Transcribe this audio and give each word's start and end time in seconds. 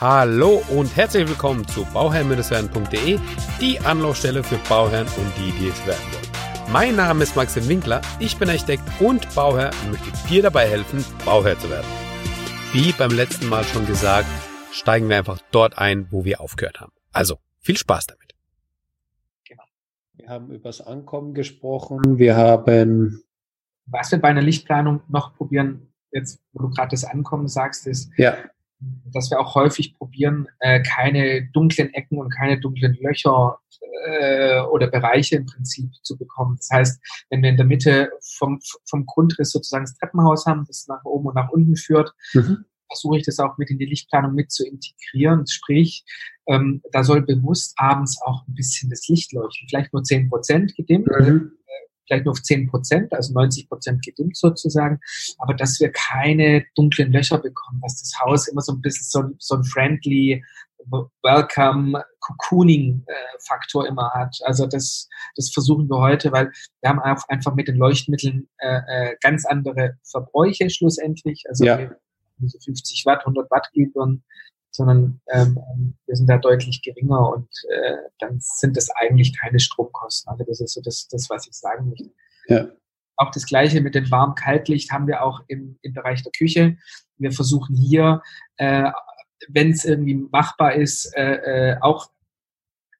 Hallo 0.00 0.62
und 0.70 0.96
herzlich 0.96 1.28
willkommen 1.28 1.68
zu 1.68 1.84
bauherrn-werden.de, 1.92 3.18
die 3.60 3.80
Anlaufstelle 3.80 4.42
für 4.42 4.56
Bauherren 4.66 5.06
und 5.06 5.30
die, 5.36 5.52
die 5.58 5.68
es 5.68 5.86
werden 5.86 6.00
wollen. 6.12 6.72
Mein 6.72 6.96
Name 6.96 7.22
ist 7.22 7.36
Maxim 7.36 7.68
Winkler, 7.68 8.00
ich 8.18 8.38
bin 8.38 8.48
Architekt 8.48 8.82
und 8.98 9.28
Bauherr 9.34 9.72
und 9.84 9.90
möchte 9.90 10.10
dir 10.26 10.42
dabei 10.42 10.66
helfen, 10.66 11.04
Bauherr 11.26 11.58
zu 11.58 11.68
werden. 11.68 11.86
Wie 12.72 12.92
beim 12.92 13.10
letzten 13.10 13.50
Mal 13.50 13.62
schon 13.64 13.84
gesagt, 13.84 14.26
steigen 14.72 15.10
wir 15.10 15.18
einfach 15.18 15.38
dort 15.50 15.76
ein, 15.76 16.10
wo 16.10 16.24
wir 16.24 16.40
aufgehört 16.40 16.80
haben. 16.80 16.92
Also, 17.12 17.36
viel 17.58 17.76
Spaß 17.76 18.06
damit. 18.06 18.34
Genau. 19.46 19.64
Wir 20.14 20.28
haben 20.30 20.50
über 20.50 20.70
das 20.70 20.80
Ankommen 20.80 21.34
gesprochen, 21.34 22.16
wir 22.16 22.36
haben... 22.36 23.22
Was 23.84 24.12
wir 24.12 24.18
bei 24.18 24.28
einer 24.28 24.40
Lichtplanung 24.40 25.02
noch 25.08 25.36
probieren, 25.36 25.92
jetzt 26.10 26.40
wo 26.54 26.62
du 26.62 26.70
gerade 26.70 26.92
das 26.92 27.04
Ankommen 27.04 27.48
sagst, 27.48 27.86
ist, 27.86 28.10
ja 28.16 28.38
dass 29.12 29.30
wir 29.30 29.40
auch 29.40 29.54
häufig 29.54 29.96
probieren, 29.96 30.46
äh, 30.60 30.82
keine 30.82 31.48
dunklen 31.52 31.92
Ecken 31.92 32.18
und 32.18 32.30
keine 32.30 32.58
dunklen 32.60 32.96
Löcher 33.00 33.58
äh, 34.06 34.60
oder 34.60 34.88
Bereiche 34.88 35.36
im 35.36 35.46
Prinzip 35.46 35.90
zu 36.02 36.16
bekommen. 36.16 36.56
Das 36.56 36.70
heißt, 36.70 37.00
wenn 37.30 37.42
wir 37.42 37.50
in 37.50 37.56
der 37.56 37.66
Mitte 37.66 38.10
vom, 38.38 38.60
vom 38.88 39.06
Grundriss 39.06 39.50
sozusagen 39.50 39.84
das 39.84 39.96
Treppenhaus 39.96 40.46
haben, 40.46 40.64
das 40.66 40.86
nach 40.88 41.04
oben 41.04 41.28
und 41.28 41.34
nach 41.34 41.50
unten 41.50 41.76
führt, 41.76 42.12
mhm. 42.32 42.64
versuche 42.88 43.18
ich 43.18 43.24
das 43.24 43.38
auch 43.38 43.58
mit 43.58 43.70
in 43.70 43.78
die 43.78 43.86
Lichtplanung 43.86 44.34
mit 44.34 44.50
zu 44.50 44.66
integrieren. 44.66 45.46
Sprich, 45.46 46.04
ähm, 46.46 46.82
da 46.92 47.04
soll 47.04 47.22
bewusst 47.22 47.74
abends 47.76 48.20
auch 48.22 48.46
ein 48.48 48.54
bisschen 48.54 48.90
das 48.90 49.06
Licht 49.08 49.32
leuchten. 49.32 49.68
Vielleicht 49.68 49.92
nur 49.92 50.02
zehn 50.04 50.28
Prozent 50.28 50.74
gedimmt. 50.74 51.08
Mhm 51.08 51.52
vielleicht 52.10 52.24
nur 52.24 52.32
auf 52.32 52.42
10 52.42 52.68
Prozent, 52.68 53.12
also 53.12 53.32
90 53.32 53.68
Prozent 53.68 54.04
gedimmt 54.04 54.36
sozusagen, 54.36 54.98
aber 55.38 55.54
dass 55.54 55.78
wir 55.78 55.92
keine 55.92 56.64
dunklen 56.74 57.12
Löcher 57.12 57.38
bekommen, 57.38 57.80
dass 57.82 58.00
das 58.00 58.18
Haus 58.20 58.48
immer 58.48 58.62
so 58.62 58.72
ein 58.72 58.80
bisschen 58.80 59.04
so, 59.04 59.34
so 59.38 59.56
ein 59.56 59.64
friendly 59.64 60.42
Welcome 61.22 62.02
Cocooning 62.20 63.04
äh, 63.06 63.12
Faktor 63.46 63.86
immer 63.86 64.10
hat. 64.12 64.38
Also 64.44 64.66
das, 64.66 65.08
das 65.36 65.50
versuchen 65.50 65.88
wir 65.88 65.98
heute, 65.98 66.32
weil 66.32 66.50
wir 66.80 66.90
haben 66.90 67.00
einfach 67.00 67.54
mit 67.54 67.68
den 67.68 67.76
Leuchtmitteln 67.76 68.48
äh, 68.58 68.80
äh, 68.88 69.16
ganz 69.20 69.44
andere 69.44 69.98
Verbräuche 70.02 70.70
schlussendlich. 70.70 71.44
Also 71.48 71.64
ja. 71.64 71.90
so 72.44 72.58
50 72.58 73.04
Watt, 73.06 73.20
100 73.20 73.50
Watt 73.50 73.68
Glühbirnen 73.72 74.24
sondern 74.80 75.20
ähm, 75.30 75.58
wir 76.06 76.16
sind 76.16 76.26
da 76.26 76.38
deutlich 76.38 76.80
geringer 76.82 77.30
und 77.30 77.48
äh, 77.68 77.96
dann 78.18 78.38
sind 78.40 78.76
das 78.78 78.88
eigentlich 78.90 79.38
keine 79.38 79.60
Stromkosten. 79.60 80.30
Also 80.30 80.44
das 80.44 80.60
ist 80.60 80.72
so 80.72 80.80
das, 80.80 81.06
das 81.08 81.28
was 81.28 81.46
ich 81.46 81.52
sagen 81.52 81.90
möchte. 81.90 82.10
Ja. 82.46 82.68
Auch 83.16 83.30
das 83.30 83.44
Gleiche 83.44 83.82
mit 83.82 83.94
dem 83.94 84.10
Warm-Kaltlicht 84.10 84.90
haben 84.90 85.06
wir 85.06 85.22
auch 85.22 85.42
im, 85.48 85.78
im 85.82 85.92
Bereich 85.92 86.22
der 86.22 86.32
Küche. 86.32 86.78
Wir 87.18 87.32
versuchen 87.32 87.76
hier, 87.76 88.22
äh, 88.56 88.90
wenn 89.48 89.70
es 89.70 89.84
irgendwie 89.84 90.14
machbar 90.14 90.74
ist, 90.74 91.14
äh, 91.14 91.72
äh, 91.72 91.76
auch 91.82 92.10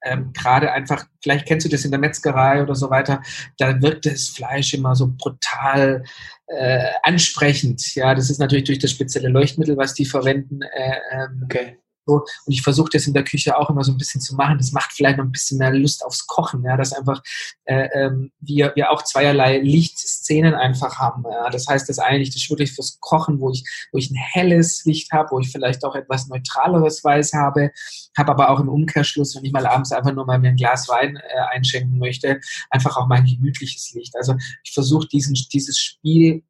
ähm, 0.02 0.32
gerade 0.32 0.72
einfach, 0.72 1.06
vielleicht 1.22 1.46
kennst 1.46 1.66
du 1.66 1.70
das 1.70 1.84
in 1.84 1.90
der 1.90 2.00
Metzgerei 2.00 2.62
oder 2.62 2.74
so 2.74 2.90
weiter, 2.90 3.22
da 3.58 3.80
wirkt 3.82 4.06
das 4.06 4.28
Fleisch 4.28 4.74
immer 4.74 4.94
so 4.94 5.12
brutal 5.16 6.04
äh, 6.46 6.90
ansprechend. 7.02 7.94
Ja, 7.94 8.14
das 8.14 8.30
ist 8.30 8.38
natürlich 8.38 8.64
durch 8.64 8.78
das 8.78 8.90
spezielle 8.90 9.28
Leuchtmittel, 9.28 9.76
was 9.76 9.94
die 9.94 10.06
verwenden, 10.06 10.62
äh, 10.62 10.96
ähm, 11.12 11.42
okay. 11.44 11.78
So. 12.10 12.24
Und 12.44 12.52
ich 12.52 12.62
versuche 12.62 12.90
das 12.92 13.06
in 13.06 13.14
der 13.14 13.22
Küche 13.22 13.56
auch 13.56 13.70
immer 13.70 13.84
so 13.84 13.92
ein 13.92 13.98
bisschen 13.98 14.20
zu 14.20 14.34
machen. 14.34 14.58
Das 14.58 14.72
macht 14.72 14.92
vielleicht 14.92 15.18
noch 15.18 15.24
ein 15.24 15.30
bisschen 15.30 15.58
mehr 15.58 15.70
Lust 15.70 16.04
aufs 16.04 16.26
Kochen, 16.26 16.64
ja, 16.64 16.76
dass 16.76 16.92
einfach 16.92 17.22
äh, 17.64 17.88
ähm, 17.94 18.32
wir, 18.40 18.72
wir 18.74 18.90
auch 18.90 19.04
zweierlei 19.04 19.58
Lichtszenen 19.58 20.54
einfach 20.54 20.98
haben. 20.98 21.22
Ja. 21.30 21.50
Das 21.50 21.68
heißt, 21.68 21.88
das 21.88 22.00
eine 22.00 22.18
Licht 22.18 22.34
ist 22.34 22.50
wirklich 22.50 22.72
fürs 22.72 22.98
Kochen, 23.00 23.40
wo 23.40 23.50
ich, 23.50 23.64
wo 23.92 23.98
ich 23.98 24.10
ein 24.10 24.16
helles 24.16 24.84
Licht 24.84 25.12
habe, 25.12 25.30
wo 25.30 25.38
ich 25.38 25.52
vielleicht 25.52 25.84
auch 25.84 25.94
etwas 25.94 26.26
neutraleres 26.26 27.04
Weiß 27.04 27.32
habe, 27.32 27.70
habe 28.18 28.32
aber 28.32 28.50
auch 28.50 28.58
im 28.58 28.68
Umkehrschluss, 28.68 29.36
wenn 29.36 29.44
ich 29.44 29.52
mal 29.52 29.66
abends 29.66 29.92
einfach 29.92 30.12
nur 30.12 30.26
mal 30.26 30.38
mir 30.38 30.48
ein 30.48 30.56
Glas 30.56 30.88
Wein 30.88 31.16
äh, 31.16 31.40
einschenken 31.54 31.98
möchte, 31.98 32.40
einfach 32.70 32.96
auch 32.96 33.06
mein 33.06 33.24
gemütliches 33.24 33.92
Licht. 33.94 34.16
Also 34.16 34.34
ich 34.64 34.72
versuche 34.72 35.06
dieses 35.08 35.78
Spiel 35.78 36.42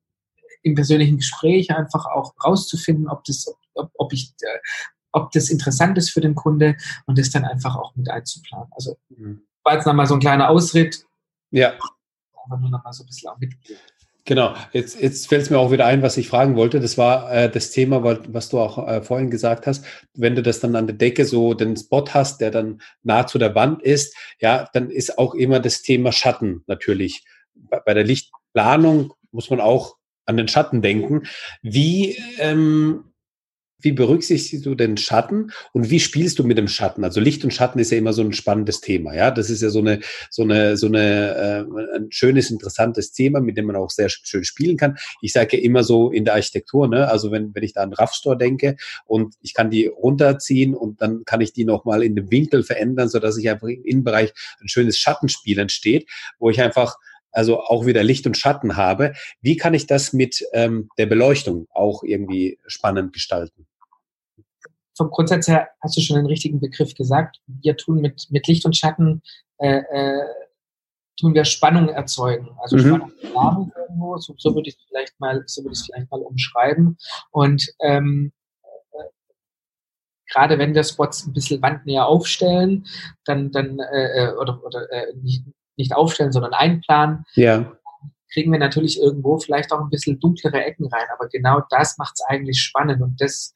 im 0.62 0.74
persönlichen 0.74 1.18
Gespräch 1.18 1.70
einfach 1.70 2.06
auch 2.06 2.34
rauszufinden, 2.44 3.08
ob 3.08 3.24
das, 3.24 3.46
ob, 3.74 3.90
ob 3.94 4.12
ich 4.12 4.32
äh, 4.42 4.58
ob 5.12 5.32
das 5.32 5.50
interessant 5.50 5.98
ist 5.98 6.10
für 6.10 6.20
den 6.20 6.34
Kunde 6.34 6.76
und 7.06 7.18
das 7.18 7.30
dann 7.30 7.44
einfach 7.44 7.76
auch 7.76 7.94
mit 7.96 8.10
einzuplanen. 8.10 8.68
Also 8.72 8.98
mhm. 9.08 9.42
war 9.64 9.74
jetzt 9.74 9.86
nochmal 9.86 10.06
so 10.06 10.14
ein 10.14 10.20
kleiner 10.20 10.48
Ausritt. 10.48 11.04
Ja. 11.50 11.72
Aber 12.44 12.58
nur 12.58 12.70
nochmal 12.70 12.92
so 12.92 13.04
ein 13.04 13.06
bisschen 13.06 13.30
auch 13.30 13.38
mitgeben. 13.38 13.80
Genau, 14.24 14.54
jetzt, 14.72 15.00
jetzt 15.00 15.28
fällt 15.28 15.42
es 15.42 15.50
mir 15.50 15.58
auch 15.58 15.72
wieder 15.72 15.86
ein, 15.86 16.02
was 16.02 16.16
ich 16.16 16.28
fragen 16.28 16.54
wollte. 16.54 16.78
Das 16.78 16.98
war 16.98 17.32
äh, 17.32 17.50
das 17.50 17.70
Thema, 17.70 18.04
was 18.28 18.48
du 18.50 18.60
auch 18.60 18.86
äh, 18.86 19.02
vorhin 19.02 19.30
gesagt 19.30 19.66
hast. 19.66 19.84
Wenn 20.14 20.36
du 20.36 20.42
das 20.42 20.60
dann 20.60 20.76
an 20.76 20.86
der 20.86 20.96
Decke 20.96 21.24
so 21.24 21.54
den 21.54 21.76
Spot 21.76 22.04
hast, 22.10 22.40
der 22.40 22.50
dann 22.50 22.80
nah 23.02 23.26
zu 23.26 23.38
der 23.38 23.54
Wand 23.54 23.82
ist, 23.82 24.14
ja, 24.38 24.68
dann 24.72 24.90
ist 24.90 25.18
auch 25.18 25.34
immer 25.34 25.58
das 25.58 25.82
Thema 25.82 26.12
Schatten 26.12 26.62
natürlich. 26.66 27.24
Bei, 27.54 27.80
bei 27.80 27.94
der 27.94 28.04
Lichtplanung 28.04 29.14
muss 29.32 29.50
man 29.50 29.60
auch 29.60 29.96
an 30.26 30.36
den 30.36 30.48
Schatten 30.48 30.82
denken. 30.82 31.22
Wie 31.62 32.16
ähm, 32.38 33.09
wie 33.82 33.92
berücksichtigst 33.92 34.64
du 34.64 34.74
den 34.74 34.96
Schatten 34.96 35.52
und 35.72 35.90
wie 35.90 36.00
spielst 36.00 36.38
du 36.38 36.44
mit 36.44 36.58
dem 36.58 36.68
Schatten? 36.68 37.04
Also 37.04 37.20
Licht 37.20 37.44
und 37.44 37.52
Schatten 37.52 37.78
ist 37.78 37.90
ja 37.90 37.98
immer 37.98 38.12
so 38.12 38.22
ein 38.22 38.32
spannendes 38.32 38.80
Thema, 38.80 39.14
ja. 39.14 39.30
Das 39.30 39.50
ist 39.50 39.62
ja 39.62 39.70
so 39.70 39.80
eine, 39.80 40.00
so 40.30 40.42
eine, 40.42 40.76
so 40.76 40.86
eine, 40.86 41.66
äh, 41.66 41.96
ein 41.96 42.10
schönes, 42.10 42.50
interessantes 42.50 43.12
Thema, 43.12 43.40
mit 43.40 43.56
dem 43.56 43.66
man 43.66 43.76
auch 43.76 43.90
sehr 43.90 44.08
schön 44.08 44.44
spielen 44.44 44.76
kann. 44.76 44.96
Ich 45.20 45.32
sage 45.32 45.56
ja 45.56 45.62
immer 45.62 45.84
so 45.84 46.10
in 46.10 46.24
der 46.24 46.34
Architektur, 46.34 46.88
ne, 46.88 47.08
also 47.08 47.30
wenn, 47.30 47.54
wenn 47.54 47.62
ich 47.62 47.72
da 47.72 47.82
an 47.82 47.92
Raffstore 47.92 48.36
denke 48.36 48.76
und 49.06 49.34
ich 49.42 49.54
kann 49.54 49.70
die 49.70 49.86
runterziehen 49.86 50.74
und 50.74 51.00
dann 51.02 51.24
kann 51.24 51.40
ich 51.40 51.52
die 51.52 51.64
nochmal 51.64 52.02
in 52.02 52.14
dem 52.14 52.30
Winkel 52.30 52.62
verändern, 52.62 53.08
so 53.08 53.18
dass 53.18 53.38
ich 53.38 53.48
einfach 53.48 53.68
im 53.68 53.84
Innenbereich 53.84 54.32
ein 54.60 54.68
schönes 54.68 54.98
Schattenspiel 54.98 55.58
entsteht, 55.58 56.08
wo 56.38 56.50
ich 56.50 56.60
einfach 56.60 56.96
also 57.32 57.60
auch 57.60 57.86
wieder 57.86 58.02
Licht 58.02 58.26
und 58.26 58.36
Schatten 58.36 58.76
habe. 58.76 59.12
Wie 59.40 59.56
kann 59.56 59.74
ich 59.74 59.86
das 59.86 60.12
mit 60.12 60.44
ähm, 60.52 60.88
der 60.98 61.06
Beleuchtung 61.06 61.66
auch 61.72 62.02
irgendwie 62.02 62.58
spannend 62.66 63.12
gestalten? 63.12 63.66
vom 65.00 65.10
Grundsatz 65.10 65.48
her 65.48 65.70
hast 65.80 65.96
du 65.96 66.02
schon 66.02 66.16
den 66.16 66.26
richtigen 66.26 66.60
Begriff 66.60 66.94
gesagt. 66.94 67.40
Wir 67.46 67.74
tun 67.74 68.02
mit, 68.02 68.26
mit 68.28 68.46
Licht 68.46 68.66
und 68.66 68.76
Schatten 68.76 69.22
äh, 69.56 69.78
äh, 69.78 70.26
tun 71.18 71.32
wir 71.32 71.46
Spannung 71.46 71.88
erzeugen. 71.88 72.50
Also 72.58 72.76
mhm. 72.76 72.80
Spannung 72.80 73.12
haben 73.34 73.72
irgendwo, 73.76 74.18
so, 74.18 74.34
so 74.36 74.54
würde 74.54 74.68
ich 74.68 74.76
es 74.76 74.84
vielleicht 74.88 75.18
mal, 75.18 75.42
so 75.46 75.62
würde 75.62 75.72
ich 75.72 75.86
vielleicht 75.86 76.10
mal 76.10 76.20
umschreiben. 76.20 76.98
Und 77.30 77.66
ähm, 77.80 78.32
äh, 78.62 79.04
gerade 80.30 80.58
wenn 80.58 80.74
wir 80.74 80.84
Spots 80.84 81.26
ein 81.26 81.32
bisschen 81.32 81.62
wandnäher 81.62 82.06
aufstellen, 82.06 82.86
dann, 83.24 83.50
dann 83.52 83.78
äh, 83.78 84.24
äh, 84.24 84.32
oder, 84.34 84.62
oder 84.62 84.90
äh, 84.92 85.14
nicht, 85.22 85.44
nicht 85.80 85.94
aufstellen, 85.94 86.32
sondern 86.32 86.52
einplanen, 86.52 87.24
ja. 87.34 87.72
kriegen 88.32 88.52
wir 88.52 88.58
natürlich 88.58 89.00
irgendwo 89.00 89.38
vielleicht 89.38 89.72
auch 89.72 89.80
ein 89.80 89.90
bisschen 89.90 90.20
dunklere 90.20 90.64
Ecken 90.64 90.86
rein. 90.86 91.06
Aber 91.14 91.28
genau 91.28 91.62
das 91.70 91.98
macht 91.98 92.14
es 92.14 92.24
eigentlich 92.28 92.60
spannend. 92.60 93.02
Und 93.02 93.20
das 93.20 93.52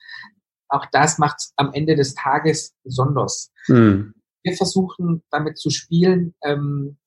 auch 0.69 0.87
das 0.91 1.19
macht 1.19 1.37
es 1.39 1.53
am 1.57 1.73
Ende 1.73 1.95
des 1.95 2.15
Tages 2.15 2.75
besonders. 2.83 3.53
Mhm. 3.69 4.15
Wir 4.43 4.57
versuchen 4.57 5.23
damit 5.31 5.59
zu 5.59 5.71
spielen, 5.71 6.35
ähm, 6.43 6.99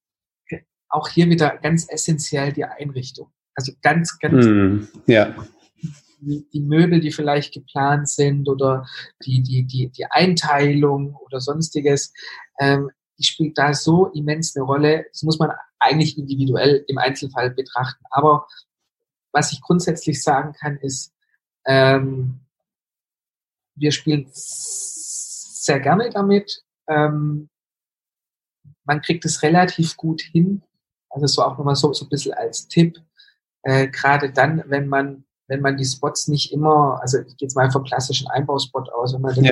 auch 0.89 1.09
hier 1.09 1.29
wieder 1.29 1.57
ganz 1.57 1.87
essentiell 1.89 2.53
die 2.53 2.63
Einrichtung. 2.63 3.29
Also 3.55 3.73
ganz, 3.81 4.17
ganz 4.19 4.45
mhm. 4.45 4.87
ja. 5.05 5.35
die, 6.21 6.61
Möbel, 6.61 6.99
die 6.99 7.11
vielleicht 7.11 7.53
geplant 7.53 8.07
sind 8.09 8.47
oder 8.47 8.85
die, 9.25 9.43
die, 9.43 9.65
die, 9.65 9.89
die 9.89 10.05
Einteilung 10.05 11.15
oder 11.15 11.41
sonstiges, 11.41 12.13
ähm, 12.59 12.89
die 13.17 13.23
spielt 13.23 13.57
da 13.57 13.73
so 13.73 14.07
immens 14.07 14.55
eine 14.55 14.65
Rolle. 14.65 15.05
Das 15.11 15.23
muss 15.23 15.39
man 15.39 15.51
eigentlich 15.79 16.17
individuell 16.17 16.83
im 16.87 16.97
Einzelfall 16.97 17.51
betrachten. 17.51 18.03
Aber 18.09 18.47
was 19.31 19.51
ich 19.51 19.61
grundsätzlich 19.61 20.23
sagen 20.23 20.53
kann, 20.53 20.77
ist, 20.77 21.13
ähm, 21.65 22.39
wir 23.75 23.91
spielen 23.91 24.27
sehr 24.31 25.79
gerne 25.79 26.09
damit. 26.09 26.63
Ähm, 26.87 27.49
man 28.85 29.01
kriegt 29.01 29.25
es 29.25 29.43
relativ 29.43 29.97
gut 29.97 30.21
hin. 30.21 30.63
Also 31.09 31.27
so 31.27 31.43
auch 31.43 31.57
nochmal 31.57 31.75
so, 31.75 31.93
so 31.93 32.05
ein 32.05 32.09
bisschen 32.09 32.33
als 32.33 32.67
Tipp. 32.67 32.97
Äh, 33.63 33.87
Gerade 33.89 34.31
dann, 34.31 34.63
wenn 34.67 34.87
man, 34.87 35.25
wenn 35.47 35.61
man 35.61 35.77
die 35.77 35.85
Spots 35.85 36.27
nicht 36.27 36.51
immer, 36.51 36.99
also 37.01 37.19
ich 37.19 37.37
gehe 37.37 37.47
jetzt 37.47 37.55
mal 37.55 37.69
vom 37.71 37.83
klassischen 37.83 38.27
Einbauspot 38.27 38.89
aus, 38.89 39.13
wenn 39.13 39.21
man 39.21 39.35
den. 39.35 39.43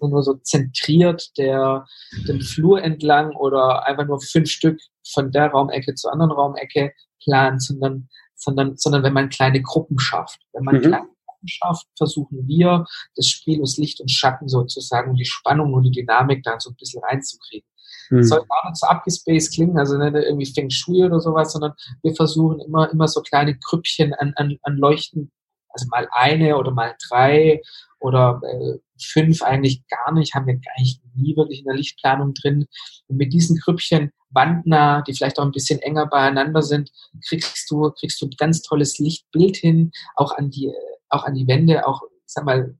Nur 0.00 0.22
so 0.22 0.34
zentriert 0.34 1.36
der, 1.38 1.86
den 2.28 2.40
Flur 2.40 2.82
entlang 2.82 3.34
oder 3.36 3.86
einfach 3.86 4.06
nur 4.06 4.20
fünf 4.20 4.50
Stück 4.50 4.80
von 5.12 5.30
der 5.30 5.48
Raumecke 5.48 5.94
zur 5.94 6.12
anderen 6.12 6.32
Raumecke 6.32 6.92
plant, 7.22 7.62
sondern, 7.62 8.08
sondern, 8.34 8.76
sondern 8.76 9.02
wenn 9.02 9.12
man 9.12 9.28
kleine 9.28 9.62
Gruppen 9.62 9.98
schafft. 9.98 10.40
Wenn 10.52 10.64
man 10.64 10.76
mhm. 10.76 10.82
kleine 10.82 11.08
schafft, 11.46 11.86
versuchen 11.96 12.46
wir, 12.46 12.86
das 13.16 13.26
Spiel 13.26 13.60
aus 13.62 13.76
Licht 13.76 14.00
und 14.00 14.10
Schatten 14.10 14.48
sozusagen, 14.48 15.14
die 15.14 15.24
Spannung 15.24 15.74
und 15.74 15.82
die 15.82 15.90
Dynamik 15.90 16.42
da 16.42 16.58
so 16.58 16.70
ein 16.70 16.76
bisschen 16.76 17.02
reinzukriegen. 17.04 17.68
Mhm. 18.10 18.22
Soll 18.22 18.44
gar 18.46 18.68
nicht 18.68 18.80
so 18.80 18.86
abgespaced 18.86 19.52
klingen, 19.54 19.78
also 19.78 19.96
nicht 19.96 20.14
irgendwie 20.14 20.46
Feng 20.46 20.70
Shui 20.70 21.04
oder 21.04 21.20
sowas, 21.20 21.52
sondern 21.52 21.72
wir 22.02 22.14
versuchen 22.14 22.60
immer, 22.60 22.90
immer 22.90 23.08
so 23.08 23.20
kleine 23.22 23.58
Krüppchen 23.58 24.14
an, 24.14 24.32
an, 24.36 24.58
an 24.62 24.76
Leuchten, 24.76 25.30
also 25.68 25.86
mal 25.90 26.08
eine 26.12 26.56
oder 26.56 26.70
mal 26.70 26.94
drei 27.08 27.60
oder 28.00 28.40
äh, 28.44 28.78
fünf 29.00 29.42
eigentlich 29.42 29.86
gar 29.88 30.12
nicht, 30.12 30.34
haben 30.34 30.46
wir 30.46 30.54
eigentlich 30.76 31.00
nie 31.14 31.36
wirklich 31.36 31.60
in 31.60 31.66
der 31.66 31.76
Lichtplanung 31.76 32.34
drin. 32.34 32.66
Und 33.06 33.16
mit 33.16 33.32
diesen 33.32 33.58
Grüppchen 33.58 34.10
wandnah, 34.30 35.02
die 35.02 35.14
vielleicht 35.14 35.38
auch 35.38 35.44
ein 35.44 35.52
bisschen 35.52 35.80
enger 35.80 36.06
beieinander 36.06 36.62
sind, 36.62 36.90
kriegst 37.28 37.70
du, 37.70 37.90
kriegst 37.90 38.20
du 38.20 38.26
ein 38.26 38.34
ganz 38.38 38.62
tolles 38.62 38.98
Lichtbild 38.98 39.56
hin, 39.56 39.90
auch 40.16 40.32
an 40.32 40.50
die, 40.50 40.72
auch 41.08 41.24
an 41.24 41.34
die 41.34 41.46
Wände, 41.46 41.86
auch, 41.86 42.02
sag 42.26 42.44
mal, 42.44 42.76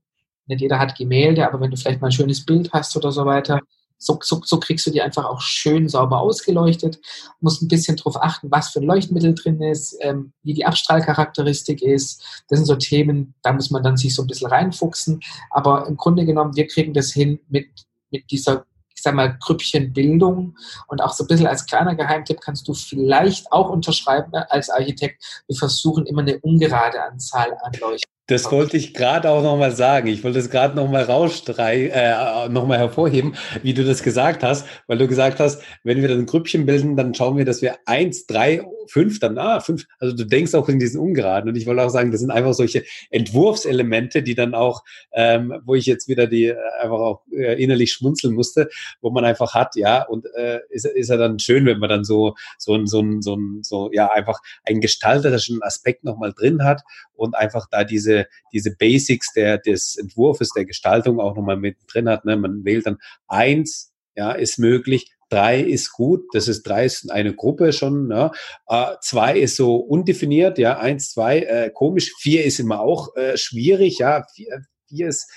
nicht 0.47 0.61
jeder 0.61 0.79
hat 0.79 0.97
Gemälde, 0.97 1.47
aber 1.47 1.59
wenn 1.59 1.71
du 1.71 1.77
vielleicht 1.77 2.01
mal 2.01 2.07
ein 2.07 2.11
schönes 2.11 2.45
Bild 2.45 2.71
hast 2.71 2.95
oder 2.95 3.11
so 3.11 3.25
weiter, 3.25 3.61
so, 3.97 4.19
so, 4.21 4.41
so 4.43 4.59
kriegst 4.59 4.85
du 4.85 4.91
die 4.91 5.01
einfach 5.01 5.25
auch 5.25 5.41
schön 5.41 5.87
sauber 5.87 6.19
ausgeleuchtet. 6.19 6.99
Musst 7.39 7.61
ein 7.61 7.67
bisschen 7.67 7.95
darauf 7.95 8.21
achten, 8.21 8.51
was 8.51 8.69
für 8.69 8.79
ein 8.79 8.85
Leuchtmittel 8.85 9.33
drin 9.33 9.61
ist, 9.61 9.97
ähm, 10.01 10.33
wie 10.43 10.53
die 10.53 10.65
Abstrahlcharakteristik 10.65 11.81
ist. 11.81 12.23
Das 12.49 12.59
sind 12.59 12.65
so 12.65 12.75
Themen, 12.75 13.35
da 13.41 13.53
muss 13.53 13.71
man 13.71 13.83
dann 13.83 13.97
sich 13.97 14.13
so 14.13 14.23
ein 14.23 14.27
bisschen 14.27 14.47
reinfuchsen. 14.47 15.21
Aber 15.49 15.87
im 15.87 15.97
Grunde 15.97 16.25
genommen, 16.25 16.55
wir 16.55 16.67
kriegen 16.67 16.93
das 16.93 17.11
hin 17.11 17.39
mit, 17.49 17.67
mit 18.11 18.29
dieser 18.31 18.65
ich 18.97 19.01
sag 19.01 19.13
mal, 19.13 19.37
Grüppchenbildung 19.39 20.55
und 20.87 21.01
auch 21.01 21.13
so 21.13 21.25
ein 21.25 21.27
bisschen 21.27 21.47
als 21.47 21.65
kleiner 21.65 21.95
Geheimtipp 21.95 22.39
kannst 22.39 22.65
du 22.67 22.73
vielleicht 22.73 23.51
auch 23.51 23.69
unterschreiben 23.69 24.31
ne, 24.31 24.49
als 24.49 24.69
Architekt, 24.69 25.21
wir 25.47 25.57
versuchen 25.57 26.05
immer 26.05 26.21
eine 26.21 26.39
ungerade 26.39 27.03
Anzahl 27.03 27.57
an 27.61 27.73
Leuchten 27.73 28.14
das 28.27 28.51
wollte 28.51 28.77
ich 28.77 28.93
gerade 28.93 29.29
auch 29.29 29.43
nochmal 29.43 29.71
sagen. 29.71 30.07
Ich 30.07 30.23
wollte 30.23 30.39
es 30.39 30.49
gerade 30.49 30.75
nochmal 30.75 31.03
rausstreichen, 31.03 31.91
äh, 31.91 32.49
nochmal 32.49 32.79
hervorheben, 32.79 33.35
wie 33.61 33.73
du 33.73 33.83
das 33.83 34.01
gesagt 34.01 34.43
hast, 34.43 34.67
weil 34.87 34.97
du 34.97 35.07
gesagt 35.07 35.39
hast, 35.39 35.61
wenn 35.83 36.01
wir 36.01 36.07
dann 36.07 36.19
ein 36.19 36.25
Grüppchen 36.25 36.65
bilden, 36.65 36.95
dann 36.95 37.13
schauen 37.13 37.37
wir, 37.37 37.45
dass 37.45 37.61
wir 37.61 37.77
eins, 37.85 38.25
drei, 38.25 38.63
fünf, 38.87 39.19
dann, 39.19 39.37
ah, 39.37 39.59
fünf. 39.59 39.85
Also 39.99 40.15
du 40.15 40.25
denkst 40.25 40.55
auch 40.55 40.69
in 40.69 40.79
diesen 40.79 40.99
Ungeraden. 40.99 41.49
Und 41.49 41.55
ich 41.55 41.65
wollte 41.65 41.83
auch 41.83 41.89
sagen, 41.89 42.11
das 42.11 42.21
sind 42.21 42.31
einfach 42.31 42.53
solche 42.53 42.83
Entwurfselemente, 43.09 44.23
die 44.23 44.35
dann 44.35 44.55
auch, 44.55 44.83
ähm, 45.13 45.53
wo 45.63 45.75
ich 45.75 45.85
jetzt 45.85 46.07
wieder 46.07 46.27
die 46.27 46.45
äh, 46.45 46.55
einfach 46.81 46.97
auch 46.97 47.21
äh, 47.31 47.61
innerlich 47.61 47.91
schmunzeln 47.93 48.33
musste, 48.33 48.69
wo 49.01 49.09
man 49.11 49.25
einfach 49.25 49.53
hat, 49.53 49.75
ja, 49.75 50.03
und 50.03 50.25
äh, 50.35 50.61
ist, 50.69 50.85
ist 50.85 51.09
ja 51.09 51.17
dann 51.17 51.39
schön, 51.39 51.65
wenn 51.65 51.79
man 51.79 51.89
dann 51.89 52.03
so, 52.03 52.35
so 52.57 52.73
ein, 52.73 52.87
so 52.87 53.01
ein, 53.01 53.21
so 53.21 53.35
ein, 53.35 53.59
so, 53.63 53.91
ja, 53.91 54.07
einfach 54.11 54.39
einen 54.63 54.81
gestalterischen 54.81 55.61
Aspekt 55.61 56.03
nochmal 56.03 56.33
drin 56.33 56.63
hat 56.63 56.81
und 57.13 57.35
einfach 57.35 57.67
da 57.69 57.83
diese, 57.83 58.14
diese 58.53 58.75
Basics 58.75 59.33
der, 59.33 59.57
des 59.57 59.95
Entwurfs, 59.95 60.49
der 60.55 60.65
Gestaltung 60.65 61.19
auch 61.19 61.35
nochmal 61.35 61.57
mit 61.57 61.77
drin 61.87 62.09
hat. 62.09 62.25
Ne? 62.25 62.37
Man 62.37 62.63
wählt 62.65 62.85
dann 62.85 62.97
eins, 63.27 63.93
ja, 64.15 64.31
ist 64.31 64.59
möglich, 64.59 65.11
Drei 65.29 65.59
ist 65.59 65.91
gut, 65.91 66.23
das 66.33 66.47
ist 66.47 66.63
drei 66.63 66.85
ist 66.85 67.11
eine 67.11 67.33
Gruppe 67.33 67.73
schon. 67.73 68.07
Ne? 68.07 68.29
Äh, 68.67 68.93
zwei 69.01 69.39
ist 69.39 69.55
so 69.55 69.77
undefiniert, 69.77 70.59
ja, 70.59 70.77
eins, 70.77 71.11
zwei, 71.11 71.39
äh, 71.39 71.71
komisch. 71.73 72.13
Vier 72.19 72.45
ist 72.45 72.59
immer 72.59 72.79
auch 72.79 73.15
äh, 73.15 73.35
schwierig, 73.35 73.97
ja. 73.97 74.23
Vier, 74.35 74.61
vier 74.87 75.07
ist 75.07 75.27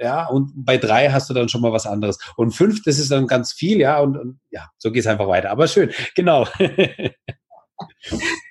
ja, 0.00 0.26
und 0.26 0.52
bei 0.54 0.78
drei 0.78 1.10
hast 1.10 1.28
du 1.28 1.34
dann 1.34 1.48
schon 1.48 1.60
mal 1.60 1.72
was 1.72 1.86
anderes. 1.86 2.18
Und 2.36 2.52
fünf, 2.52 2.82
das 2.84 2.98
ist 2.98 3.10
dann 3.10 3.26
ganz 3.26 3.52
viel, 3.52 3.80
ja, 3.80 3.98
und, 3.98 4.16
und 4.16 4.40
ja, 4.50 4.70
so 4.78 4.92
geht 4.92 5.00
es 5.00 5.06
einfach 5.06 5.26
weiter. 5.28 5.50
Aber 5.50 5.66
schön, 5.66 5.90
genau. 6.14 6.46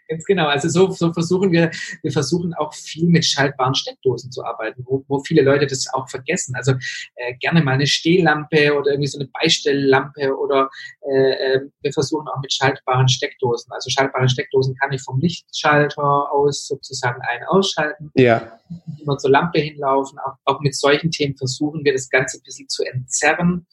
Ganz 0.07 0.24
genau. 0.25 0.48
Also 0.48 0.69
so, 0.69 0.89
so 0.92 1.12
versuchen 1.12 1.51
wir, 1.51 1.71
wir 2.01 2.12
versuchen 2.12 2.54
auch 2.54 2.74
viel 2.74 3.07
mit 3.09 3.25
schaltbaren 3.25 3.75
Steckdosen 3.75 4.31
zu 4.31 4.44
arbeiten, 4.44 4.83
wo, 4.86 5.04
wo 5.07 5.19
viele 5.19 5.42
Leute 5.42 5.68
das 5.68 5.88
auch 5.94 6.09
vergessen. 6.09 6.56
Also 6.56 6.74
äh, 7.15 7.36
gerne 7.39 7.62
mal 7.62 7.74
eine 7.74 7.88
Stehlampe 7.88 8.74
oder 8.77 8.92
irgendwie 8.92 9.07
so 9.07 9.19
eine 9.19 9.27
Beistelllampe 9.27 10.38
oder 10.38 10.69
äh, 11.01 11.31
äh, 11.31 11.62
wir 11.81 11.92
versuchen 11.92 12.27
auch 12.27 12.42
mit 12.42 12.54
schaltbaren 12.54 13.07
Steckdosen. 13.09 13.71
Also 13.71 13.89
schaltbare 13.89 14.30
Steckdosen 14.30 14.75
kann 14.75 14.94
ich 14.94 15.01
vom 15.01 15.19
Lichtschalter 15.19 16.31
aus 16.31 16.68
sozusagen 16.68 17.21
ein 17.21 17.44
ausschalten. 17.48 18.12
Ja. 18.15 18.59
Immer 19.00 19.18
zur 19.18 19.31
Lampe 19.31 19.59
hinlaufen. 19.59 20.19
Auch, 20.19 20.36
auch 20.45 20.59
mit 20.62 20.75
solchen 20.75 21.12
Themen 21.12 21.36
versuchen 21.36 21.83
wir 21.83 21.94
das 21.94 22.09
Ganze 22.09 22.38
ein 22.38 22.44
bisschen 22.44 22.69
zu 22.69 22.83
entzerren 22.83 23.65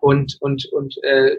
und, 0.00 0.36
und, 0.40 0.66
und 0.72 0.94
äh, 1.02 1.36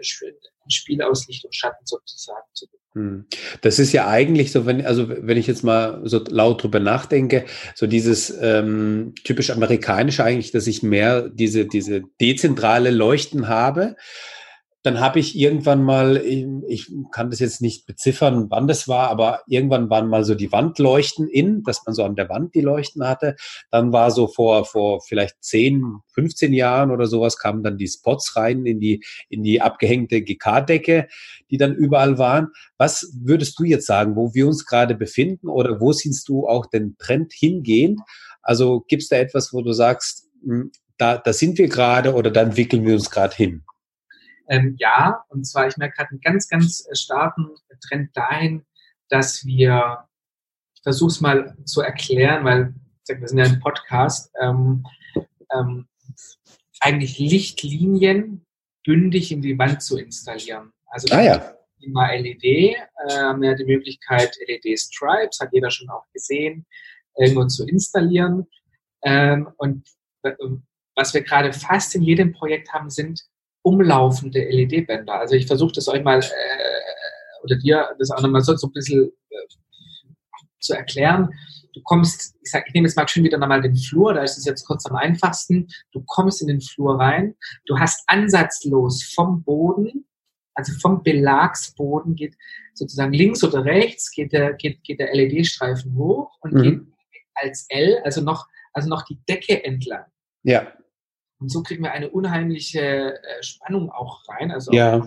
Spiel 0.70 1.02
aus 1.02 1.26
Licht 1.26 1.44
und 1.44 1.54
Schatten 1.54 1.84
sozusagen 1.84 2.46
zu 2.54 2.66
bekommen. 2.66 2.80
Hm. 2.94 3.26
Das 3.60 3.78
ist 3.78 3.92
ja 3.92 4.08
eigentlich 4.08 4.50
so, 4.50 4.66
wenn, 4.66 4.84
also 4.84 5.08
wenn 5.08 5.36
ich 5.36 5.46
jetzt 5.46 5.62
mal 5.62 6.00
so 6.04 6.22
laut 6.28 6.62
drüber 6.62 6.80
nachdenke, 6.80 7.44
so 7.74 7.86
dieses 7.86 8.36
ähm, 8.40 9.14
typisch 9.24 9.50
amerikanische 9.50 10.24
eigentlich, 10.24 10.50
dass 10.50 10.66
ich 10.66 10.82
mehr 10.82 11.28
diese, 11.28 11.66
diese 11.66 12.02
dezentrale 12.20 12.90
Leuchten 12.90 13.48
habe 13.48 13.96
dann 14.82 14.98
habe 15.00 15.18
ich 15.18 15.36
irgendwann 15.38 15.82
mal, 15.82 16.16
ich 16.16 16.90
kann 17.12 17.28
das 17.28 17.38
jetzt 17.38 17.60
nicht 17.60 17.86
beziffern, 17.86 18.46
wann 18.48 18.66
das 18.66 18.88
war, 18.88 19.10
aber 19.10 19.42
irgendwann 19.46 19.90
waren 19.90 20.08
mal 20.08 20.24
so 20.24 20.34
die 20.34 20.52
Wandleuchten 20.52 21.28
in, 21.28 21.62
dass 21.64 21.84
man 21.84 21.94
so 21.94 22.02
an 22.02 22.16
der 22.16 22.30
Wand 22.30 22.54
die 22.54 22.62
Leuchten 22.62 23.06
hatte. 23.06 23.36
Dann 23.70 23.92
war 23.92 24.10
so 24.10 24.26
vor, 24.26 24.64
vor 24.64 25.02
vielleicht 25.02 25.36
10, 25.42 25.98
15 26.14 26.54
Jahren 26.54 26.90
oder 26.90 27.06
sowas 27.06 27.36
kamen 27.36 27.62
dann 27.62 27.76
die 27.76 27.88
Spots 27.88 28.36
rein 28.36 28.64
in 28.64 28.80
die, 28.80 29.04
in 29.28 29.42
die 29.42 29.60
abgehängte 29.60 30.22
GK-Decke, 30.22 31.08
die 31.50 31.58
dann 31.58 31.74
überall 31.74 32.16
waren. 32.16 32.48
Was 32.78 33.12
würdest 33.22 33.58
du 33.58 33.64
jetzt 33.64 33.86
sagen, 33.86 34.16
wo 34.16 34.32
wir 34.32 34.46
uns 34.46 34.64
gerade 34.64 34.94
befinden 34.94 35.48
oder 35.48 35.78
wo 35.80 35.92
siehst 35.92 36.26
du 36.28 36.48
auch 36.48 36.64
den 36.64 36.96
Trend 36.96 37.34
hingehend? 37.34 38.00
Also 38.40 38.80
gibt 38.88 39.02
es 39.02 39.08
da 39.10 39.16
etwas, 39.16 39.52
wo 39.52 39.60
du 39.60 39.72
sagst, 39.72 40.30
hm, 40.42 40.72
da, 40.96 41.18
da 41.18 41.34
sind 41.34 41.58
wir 41.58 41.68
gerade 41.68 42.14
oder 42.14 42.30
da 42.30 42.40
entwickeln 42.42 42.86
wir 42.86 42.94
uns 42.94 43.10
gerade 43.10 43.34
hin? 43.34 43.62
Ähm, 44.50 44.74
ja, 44.78 45.24
und 45.28 45.44
zwar, 45.44 45.68
ich 45.68 45.76
merke 45.76 45.96
gerade 45.96 46.10
einen 46.10 46.20
ganz, 46.20 46.48
ganz 46.48 46.84
äh, 46.90 46.96
starken 46.96 47.54
Trend 47.88 48.10
dahin, 48.16 48.66
dass 49.08 49.46
wir, 49.46 50.08
ich 50.74 50.82
versuche 50.82 51.10
es 51.10 51.20
mal 51.20 51.56
zu 51.64 51.82
erklären, 51.82 52.44
weil 52.44 52.74
wir 53.06 53.28
sind 53.28 53.38
ja 53.38 53.44
ein 53.44 53.60
Podcast, 53.60 54.32
ähm, 54.40 54.84
ähm, 55.52 55.88
eigentlich 56.80 57.18
Lichtlinien 57.18 58.44
bündig 58.84 59.30
in 59.30 59.40
die 59.40 59.58
Wand 59.58 59.82
zu 59.82 59.98
installieren. 59.98 60.72
Also 60.86 61.14
ah, 61.14 61.22
ja. 61.22 61.54
Thema 61.80 62.12
LED, 62.12 62.42
äh, 62.42 62.76
haben 63.08 63.42
wir 63.42 63.54
die 63.54 63.64
Möglichkeit, 63.64 64.36
LED-Stripes, 64.48 65.38
hat 65.40 65.52
jeder 65.52 65.70
schon 65.70 65.88
auch 65.90 66.06
gesehen, 66.12 66.66
irgendwo 67.16 67.46
zu 67.46 67.66
installieren. 67.66 68.46
Ähm, 69.04 69.48
und 69.58 69.88
äh, 70.22 70.32
was 70.96 71.14
wir 71.14 71.22
gerade 71.22 71.52
fast 71.52 71.94
in 71.94 72.02
jedem 72.02 72.32
Projekt 72.32 72.72
haben, 72.72 72.90
sind 72.90 73.22
umlaufende 73.62 74.40
LED-Bänder. 74.48 75.20
Also 75.20 75.34
ich 75.34 75.46
versuche 75.46 75.72
das 75.72 75.88
euch 75.88 76.02
mal 76.02 76.20
äh, 76.20 77.42
oder 77.42 77.56
dir 77.56 77.88
das 77.98 78.10
auch 78.10 78.22
nochmal 78.22 78.42
so, 78.42 78.56
so 78.56 78.68
ein 78.68 78.72
bisschen 78.72 79.10
äh, 79.30 79.36
zu 80.60 80.74
erklären. 80.74 81.30
Du 81.72 81.80
kommst, 81.84 82.34
ich 82.42 82.50
sag, 82.50 82.64
ich 82.66 82.74
nehme 82.74 82.88
jetzt 82.88 82.96
mal 82.96 83.08
schön 83.08 83.24
wieder 83.24 83.38
nochmal 83.38 83.62
den 83.62 83.76
Flur, 83.76 84.14
da 84.14 84.22
ist 84.22 84.38
es 84.38 84.44
jetzt 84.44 84.66
kurz 84.66 84.86
am 84.86 84.96
einfachsten. 84.96 85.68
Du 85.92 86.02
kommst 86.06 86.42
in 86.42 86.48
den 86.48 86.60
Flur 86.60 86.98
rein, 86.98 87.34
du 87.66 87.78
hast 87.78 88.02
ansatzlos 88.08 89.04
vom 89.14 89.42
Boden, 89.44 90.06
also 90.54 90.72
vom 90.80 91.02
Belagsboden 91.02 92.16
geht 92.16 92.36
sozusagen 92.74 93.12
links 93.12 93.44
oder 93.44 93.64
rechts 93.64 94.10
geht 94.10 94.32
der, 94.32 94.54
geht, 94.54 94.82
geht 94.82 94.98
der 94.98 95.14
LED-Streifen 95.14 95.94
hoch 95.94 96.36
und 96.40 96.54
mhm. 96.54 96.62
geht 96.62 96.80
als 97.34 97.66
L, 97.68 98.00
also 98.04 98.20
noch, 98.20 98.46
also 98.72 98.88
noch 98.88 99.04
die 99.04 99.18
Decke 99.28 99.64
entlang. 99.64 100.04
Ja. 100.42 100.72
Und 101.40 101.50
so 101.50 101.62
kriegen 101.62 101.82
wir 101.82 101.92
eine 101.92 102.10
unheimliche 102.10 103.14
äh, 103.22 103.42
Spannung 103.42 103.90
auch 103.90 104.28
rein. 104.28 104.50
Also 104.50 104.72
ja. 104.72 105.06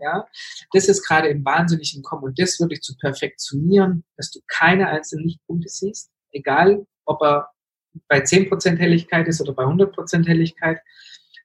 Ja. 0.00 0.26
Das 0.72 0.88
ist 0.88 1.06
gerade 1.06 1.28
im 1.28 1.44
Wahnsinnigen 1.44 2.02
Kommen 2.02 2.24
und 2.24 2.38
das 2.38 2.58
wirklich 2.60 2.80
zu 2.80 2.96
perfektionieren, 2.96 4.04
dass 4.16 4.30
du 4.30 4.40
keine 4.46 4.88
einzelnen 4.88 5.26
Lichtpunkte 5.26 5.68
siehst, 5.68 6.10
egal 6.30 6.86
ob 7.04 7.22
er 7.22 7.50
bei 8.08 8.18
10% 8.18 8.76
Helligkeit 8.76 9.26
ist 9.28 9.40
oder 9.40 9.52
bei 9.52 9.64
100% 9.64 10.26
Helligkeit, 10.26 10.80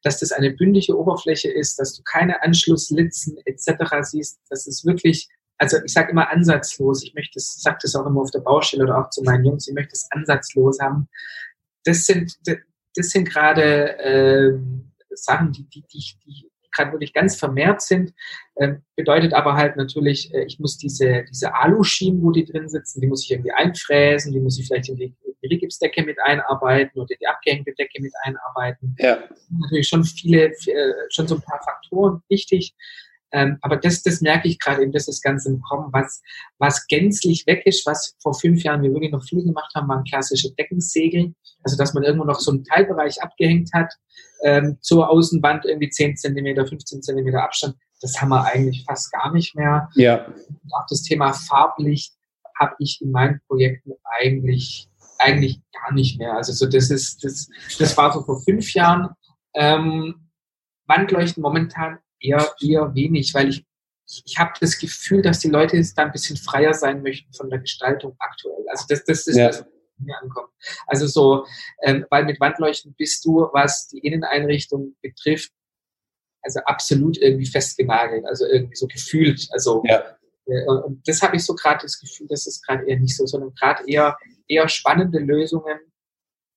dass 0.03 0.19
das 0.19 0.31
eine 0.31 0.51
bündige 0.51 0.97
Oberfläche 0.97 1.49
ist, 1.49 1.79
dass 1.79 1.95
du 1.95 2.03
keine 2.03 2.41
Anschlusslitzen 2.43 3.37
etc. 3.45 3.83
siehst, 4.01 4.39
dass 4.49 4.67
es 4.67 4.85
wirklich, 4.85 5.29
also 5.57 5.77
ich 5.85 5.93
sage 5.93 6.11
immer 6.11 6.29
ansatzlos, 6.29 7.03
ich 7.03 7.13
möchte, 7.13 7.39
ich 7.39 7.45
sage 7.45 7.79
das 7.81 7.95
auch 7.95 8.05
immer 8.05 8.21
auf 8.21 8.31
der 8.31 8.39
Baustelle 8.39 8.83
oder 8.83 8.97
auch 8.97 9.09
zu 9.09 9.21
meinen 9.23 9.45
Jungs, 9.45 9.67
ich 9.67 9.73
möchte 9.73 9.93
es 9.93 10.07
ansatzlos 10.11 10.79
haben. 10.79 11.07
Das 11.83 12.05
sind, 12.05 12.35
das 12.95 13.09
sind 13.09 13.29
gerade 13.29 13.97
äh, 13.99 14.57
Sachen, 15.11 15.51
die, 15.51 15.63
die, 15.63 15.83
die, 15.87 16.03
die 16.25 16.51
gerade 16.71 16.91
wirklich 16.91 17.13
ganz 17.13 17.35
vermehrt 17.35 17.81
sind. 17.81 18.13
Ähm, 18.57 18.83
bedeutet 18.95 19.33
aber 19.33 19.55
halt 19.55 19.75
natürlich, 19.75 20.33
äh, 20.33 20.45
ich 20.45 20.59
muss 20.59 20.77
diese, 20.77 21.25
diese 21.29 21.53
Aluschienen, 21.53 22.21
wo 22.21 22.31
die 22.31 22.45
drin 22.45 22.69
sitzen, 22.69 23.01
die 23.01 23.07
muss 23.07 23.23
ich 23.25 23.31
irgendwie 23.31 23.51
einfräsen, 23.51 24.31
die 24.31 24.39
muss 24.39 24.59
ich 24.59 24.67
vielleicht 24.67 24.89
in 24.89 24.95
die, 24.95 25.13
die 25.41 25.47
Rigipsdecke 25.47 26.03
mit 26.03 26.17
einarbeiten 26.21 26.99
oder 26.99 27.15
die 27.19 27.27
abgehängte 27.27 27.73
Decke 27.73 28.01
mit 28.01 28.13
einarbeiten. 28.23 28.95
Ja. 28.99 29.23
Natürlich 29.49 29.87
schon 29.87 30.03
viele, 30.03 30.45
äh, 30.45 30.93
schon 31.09 31.27
so 31.27 31.35
ein 31.35 31.41
paar 31.41 31.61
Faktoren 31.63 32.21
wichtig. 32.29 32.73
Ähm, 33.31 33.57
aber 33.61 33.77
das, 33.77 34.03
das 34.03 34.21
merke 34.21 34.47
ich 34.47 34.59
gerade 34.59 34.83
eben, 34.83 34.91
das 34.91 35.07
ist 35.07 35.21
ganz 35.21 35.45
im 35.45 35.61
Kommen. 35.61 35.91
Was, 35.91 36.21
was 36.57 36.85
gänzlich 36.87 37.45
weg 37.47 37.63
ist, 37.65 37.85
was 37.85 38.15
vor 38.21 38.33
fünf 38.33 38.63
Jahren 38.63 38.81
wir 38.81 38.91
wirklich 38.91 39.11
noch 39.11 39.23
viel 39.23 39.43
gemacht 39.43 39.71
haben, 39.75 39.87
waren 39.87 40.03
klassische 40.03 40.53
Deckensegel. 40.53 41.33
Also, 41.63 41.77
dass 41.77 41.93
man 41.93 42.03
irgendwo 42.03 42.25
noch 42.25 42.39
so 42.39 42.51
einen 42.51 42.63
Teilbereich 42.63 43.21
abgehängt 43.21 43.69
hat, 43.73 43.93
ähm, 44.43 44.77
zur 44.81 45.09
Außenwand 45.09 45.65
irgendwie 45.65 45.89
10 45.89 46.17
Zentimeter, 46.17 46.65
15 46.65 47.01
Zentimeter 47.01 47.43
Abstand. 47.43 47.75
Das 48.01 48.19
haben 48.19 48.29
wir 48.29 48.43
eigentlich 48.45 48.83
fast 48.85 49.11
gar 49.11 49.31
nicht 49.31 49.55
mehr. 49.55 49.89
Ja. 49.93 50.25
Und 50.25 50.73
auch 50.73 50.85
das 50.89 51.03
Thema 51.03 51.33
Farblicht 51.33 52.13
habe 52.59 52.75
ich 52.79 52.99
in 53.01 53.11
meinen 53.11 53.39
Projekten 53.47 53.91
eigentlich 54.19 54.89
eigentlich 55.21 55.61
gar 55.71 55.93
nicht 55.93 56.19
mehr. 56.19 56.33
Also 56.33 56.51
so 56.53 56.65
das 56.65 56.89
ist, 56.89 57.23
das, 57.23 57.47
das 57.77 57.95
war 57.97 58.11
so 58.11 58.23
vor 58.23 58.41
fünf 58.41 58.73
Jahren. 58.73 59.09
Ähm, 59.53 60.29
Wandleuchten 60.87 61.41
momentan 61.41 61.99
eher, 62.21 62.53
eher 62.61 62.93
wenig, 62.95 63.33
weil 63.33 63.49
ich, 63.49 63.65
ich 64.25 64.37
habe 64.37 64.51
das 64.59 64.77
Gefühl, 64.77 65.21
dass 65.21 65.39
die 65.39 65.49
Leute 65.49 65.77
jetzt 65.77 65.97
da 65.97 66.03
ein 66.03 66.11
bisschen 66.11 66.37
freier 66.37 66.73
sein 66.73 67.01
möchten 67.01 67.33
von 67.33 67.49
der 67.49 67.59
Gestaltung 67.59 68.15
aktuell. 68.19 68.65
Also 68.69 68.85
das, 68.87 69.03
das 69.05 69.27
ist 69.27 69.37
ja. 69.37 69.47
das, 69.47 69.59
was 69.59 69.67
mir 69.97 70.17
ankommt. 70.21 70.49
Also 70.87 71.07
so, 71.07 71.45
ähm, 71.83 72.05
weil 72.09 72.25
mit 72.25 72.39
Wandleuchten 72.39 72.93
bist 72.95 73.25
du, 73.25 73.49
was 73.53 73.87
die 73.87 73.99
Inneneinrichtung 73.99 74.95
betrifft, 75.01 75.51
also 76.43 76.59
absolut 76.65 77.17
irgendwie 77.17 77.45
festgenagelt, 77.45 78.25
also 78.25 78.45
irgendwie 78.45 78.75
so 78.75 78.87
gefühlt. 78.87 79.47
Also 79.51 79.83
ja. 79.85 80.03
äh, 80.47 80.65
und 80.65 81.07
das 81.07 81.21
habe 81.21 81.35
ich 81.35 81.45
so 81.45 81.53
gerade 81.55 81.83
das 81.83 81.99
Gefühl, 81.99 82.27
das 82.29 82.47
ist 82.47 82.65
gerade 82.65 82.87
eher 82.87 82.99
nicht 82.99 83.15
so, 83.15 83.25
sondern 83.25 83.53
gerade 83.53 83.83
eher 83.87 84.17
eher 84.51 84.67
spannende 84.67 85.19
Lösungen 85.19 85.79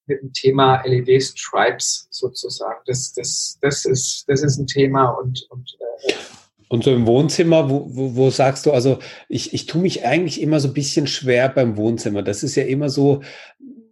mit 0.06 0.22
dem 0.22 0.32
Thema 0.32 0.82
LED-Stripes 0.84 2.08
sozusagen. 2.10 2.80
Das, 2.86 3.12
das, 3.14 3.58
das, 3.60 3.84
ist, 3.84 4.24
das 4.28 4.42
ist 4.42 4.58
ein 4.58 4.66
Thema 4.66 5.10
und, 5.10 5.46
und 5.50 5.76
äh, 6.06 6.12
und 6.68 6.82
so 6.82 6.92
im 6.92 7.06
Wohnzimmer, 7.06 7.70
wo, 7.70 7.88
wo, 7.94 8.16
wo 8.16 8.30
sagst 8.30 8.66
du, 8.66 8.72
also 8.72 8.98
ich, 9.28 9.54
ich 9.54 9.66
tue 9.66 9.82
mich 9.82 10.04
eigentlich 10.04 10.40
immer 10.40 10.58
so 10.58 10.68
ein 10.68 10.74
bisschen 10.74 11.06
schwer 11.06 11.48
beim 11.48 11.76
Wohnzimmer. 11.76 12.22
Das 12.22 12.42
ist 12.42 12.56
ja 12.56 12.64
immer 12.64 12.88
so, 12.88 13.22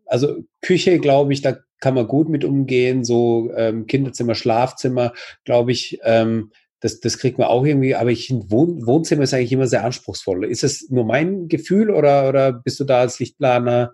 also 0.07 0.39
Küche, 0.63 0.99
glaube 0.99 1.33
ich, 1.33 1.43
da 1.43 1.59
kann 1.81 1.95
man 1.95 2.09
gut 2.09 2.29
mit 2.29 2.45
umgehen, 2.45 3.05
so 3.05 3.53
ähm, 3.57 3.87
Kinderzimmer, 3.87 4.35
Schlafzimmer, 4.35 5.13
glaube 5.45 5.73
ich, 5.73 6.01
ähm, 6.03 6.51
das, 6.81 6.99
das 6.99 7.19
kriegt 7.19 7.39
man 7.39 7.47
auch 7.47 7.65
irgendwie, 7.65 7.95
aber 7.95 8.11
ich 8.11 8.33
Wohn 8.49 8.85
Wohnzimmer 8.85 9.23
ist 9.23 9.35
eigentlich 9.35 9.53
immer 9.53 9.69
sehr 9.69 9.85
anspruchsvoll. 9.85 10.45
Ist 10.45 10.65
es 10.65 10.91
nur 10.91 11.05
mein 11.05 11.47
Gefühl 11.47 11.91
oder, 11.91 12.29
oder 12.29 12.53
bist 12.53 12.81
du 12.81 12.85
da 12.85 13.01
als 13.01 13.21
Lichtplaner 13.21 13.93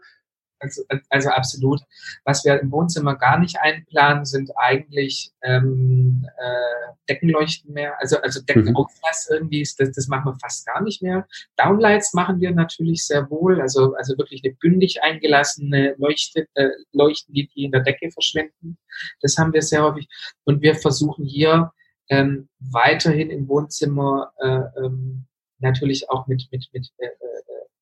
also, 0.61 0.83
also 1.09 1.29
absolut. 1.31 1.81
Was 2.25 2.45
wir 2.45 2.61
im 2.61 2.71
Wohnzimmer 2.71 3.17
gar 3.17 3.39
nicht 3.39 3.59
einplanen, 3.61 4.25
sind 4.25 4.51
eigentlich 4.57 5.31
ähm, 5.43 6.27
äh, 6.39 6.93
Deckenleuchten 7.09 7.73
mehr. 7.73 7.95
Also, 8.01 8.21
also 8.21 8.41
Deckenauflass 8.43 9.29
mhm. 9.31 9.37
irgendwie, 9.37 9.61
ist, 9.61 9.81
das, 9.81 9.93
das 9.93 10.09
machen 10.09 10.33
wir 10.33 10.39
fast 10.41 10.67
gar 10.67 10.83
nicht 10.83 11.03
mehr. 11.03 11.27
Downlights 11.57 12.15
machen 12.15 12.41
wir 12.41 12.51
natürlich 12.51 13.07
sehr 13.07 13.31
wohl. 13.31 13.61
Also, 13.61 13.95
also 13.95 14.17
wirklich 14.19 14.43
eine 14.45 14.55
bündig 14.55 15.03
eingelassene 15.03 15.95
Leuchte, 15.99 16.47
äh, 16.55 16.69
Leuchten, 16.93 17.35
die, 17.35 17.49
die 17.49 17.65
in 17.65 17.73
der 17.73 17.83
Decke 17.83 18.11
verschwinden. 18.11 18.79
Das 19.21 19.37
haben 19.39 19.53
wir 19.53 19.63
sehr 19.63 19.83
häufig. 19.83 20.09
Und 20.45 20.63
wir 20.63 20.75
versuchen 20.75 21.25
hier 21.25 21.73
ähm, 22.11 22.49
weiterhin 22.59 23.31
im 23.31 23.49
Wohnzimmer 23.49 24.33
äh, 24.39 24.85
ähm, 24.85 25.27
natürlich 25.59 26.11
auch 26.11 26.27
mit, 26.27 26.49
mit, 26.51 26.69
mit 26.73 26.91
äh, 26.99 27.07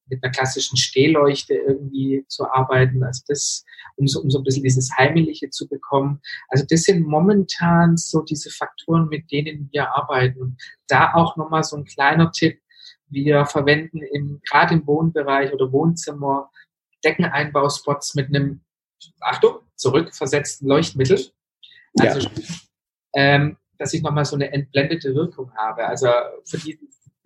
mit 0.09 0.23
einer 0.23 0.33
klassischen 0.33 0.77
Stehleuchte 0.77 1.55
irgendwie 1.55 2.25
zu 2.29 2.49
arbeiten, 2.51 3.03
also 3.03 3.23
das, 3.27 3.65
um 3.97 4.07
so, 4.07 4.21
um 4.21 4.31
so 4.31 4.39
ein 4.39 4.45
bisschen 4.45 4.63
dieses 4.63 4.91
Heimliche 4.97 5.51
zu 5.51 5.69
bekommen. 5.69 6.21
Also 6.49 6.65
das 6.69 6.83
sind 6.83 7.07
momentan 7.07 7.97
so 7.97 8.23
diese 8.23 8.51
Faktoren, 8.51 9.09
mit 9.09 9.31
denen 9.33 9.69
wir 9.73 9.95
arbeiten. 9.95 10.57
Da 10.89 11.15
auch 11.15 11.37
nochmal 11.37 11.65
so 11.65 11.77
ein 11.77 11.85
kleiner 11.85 12.31
Tipp. 12.31 12.61
Wir 13.09 13.47
verwenden 13.47 14.03
im, 14.03 14.41
gerade 14.49 14.75
im 14.75 14.87
Wohnbereich 14.87 15.53
oder 15.53 15.71
Wohnzimmer 15.73 16.51
Deckeneinbauspots 17.05 18.15
mit 18.15 18.29
einem, 18.29 18.61
Achtung, 19.21 19.61
zurückversetzten 19.77 20.67
Leuchtmittel. 20.69 21.31
Also, 21.99 22.21
ja. 22.21 22.31
ähm, 23.15 23.57
dass 23.79 23.93
ich 23.93 24.03
nochmal 24.03 24.25
so 24.25 24.37
eine 24.37 24.53
entblendete 24.53 25.15
Wirkung 25.15 25.53
habe. 25.55 25.87
Also 25.87 26.09
für 26.45 26.59
die, 26.59 26.79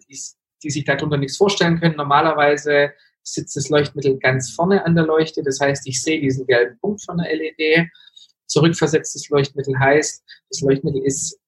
die 0.08 0.20
die 0.62 0.70
sich 0.70 0.84
darunter 0.84 1.16
nichts 1.16 1.36
vorstellen 1.36 1.80
können. 1.80 1.96
Normalerweise 1.96 2.92
sitzt 3.22 3.56
das 3.56 3.68
Leuchtmittel 3.68 4.18
ganz 4.18 4.50
vorne 4.50 4.84
an 4.84 4.94
der 4.94 5.04
Leuchte. 5.04 5.42
Das 5.42 5.60
heißt, 5.60 5.86
ich 5.86 6.02
sehe 6.02 6.20
diesen 6.20 6.46
gelben 6.46 6.78
Punkt 6.80 7.04
von 7.04 7.18
der 7.18 7.34
LED. 7.34 7.88
Zurückversetztes 8.46 9.28
Leuchtmittel 9.28 9.78
heißt, 9.78 10.24
das 10.50 10.60
Leuchtmittel 10.60 11.02
ist 11.04 11.38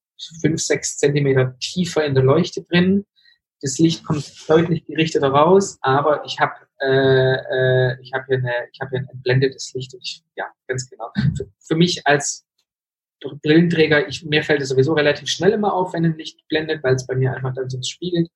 fünf, 0.41 0.61
sechs 0.61 0.99
Zentimeter 0.99 1.57
tiefer 1.59 2.05
in 2.05 2.15
der 2.15 2.25
Leuchte 2.25 2.63
drin. 2.63 3.05
Das 3.61 3.79
Licht 3.79 4.05
kommt 4.05 4.25
deutlich 4.49 4.85
gerichteter 4.87 5.29
raus, 5.29 5.79
aber 5.83 6.25
ich 6.25 6.39
habe 6.41 6.55
äh, 6.81 7.35
äh, 7.35 7.97
ich 8.01 8.13
habe 8.13 8.25
hier 8.27 8.43
habe 8.43 8.91
hier 8.91 8.99
ein 9.01 9.09
entblendetes 9.09 9.73
Licht 9.75 9.95
und 9.95 10.01
ich 10.03 10.23
ja 10.37 10.47
ganz 10.67 10.91
genau 10.91 11.11
für, 11.37 11.47
für 11.61 11.77
mich 11.77 12.05
als 12.07 12.45
Brillenträger, 13.43 14.09
ich, 14.09 14.25
mir 14.25 14.43
fällt 14.43 14.63
es 14.63 14.69
sowieso 14.69 14.95
relativ 14.95 15.29
schnell 15.29 15.53
immer 15.53 15.73
auf, 15.73 15.93
wenn 15.93 16.05
ein 16.05 16.17
Licht 16.17 16.41
blendet, 16.49 16.83
weil 16.83 16.95
es 16.95 17.07
bei 17.07 17.15
mir 17.15 17.35
einfach 17.35 17.55
dann 17.55 17.71
sonst 17.71 17.89
spiegelt. 17.89 18.29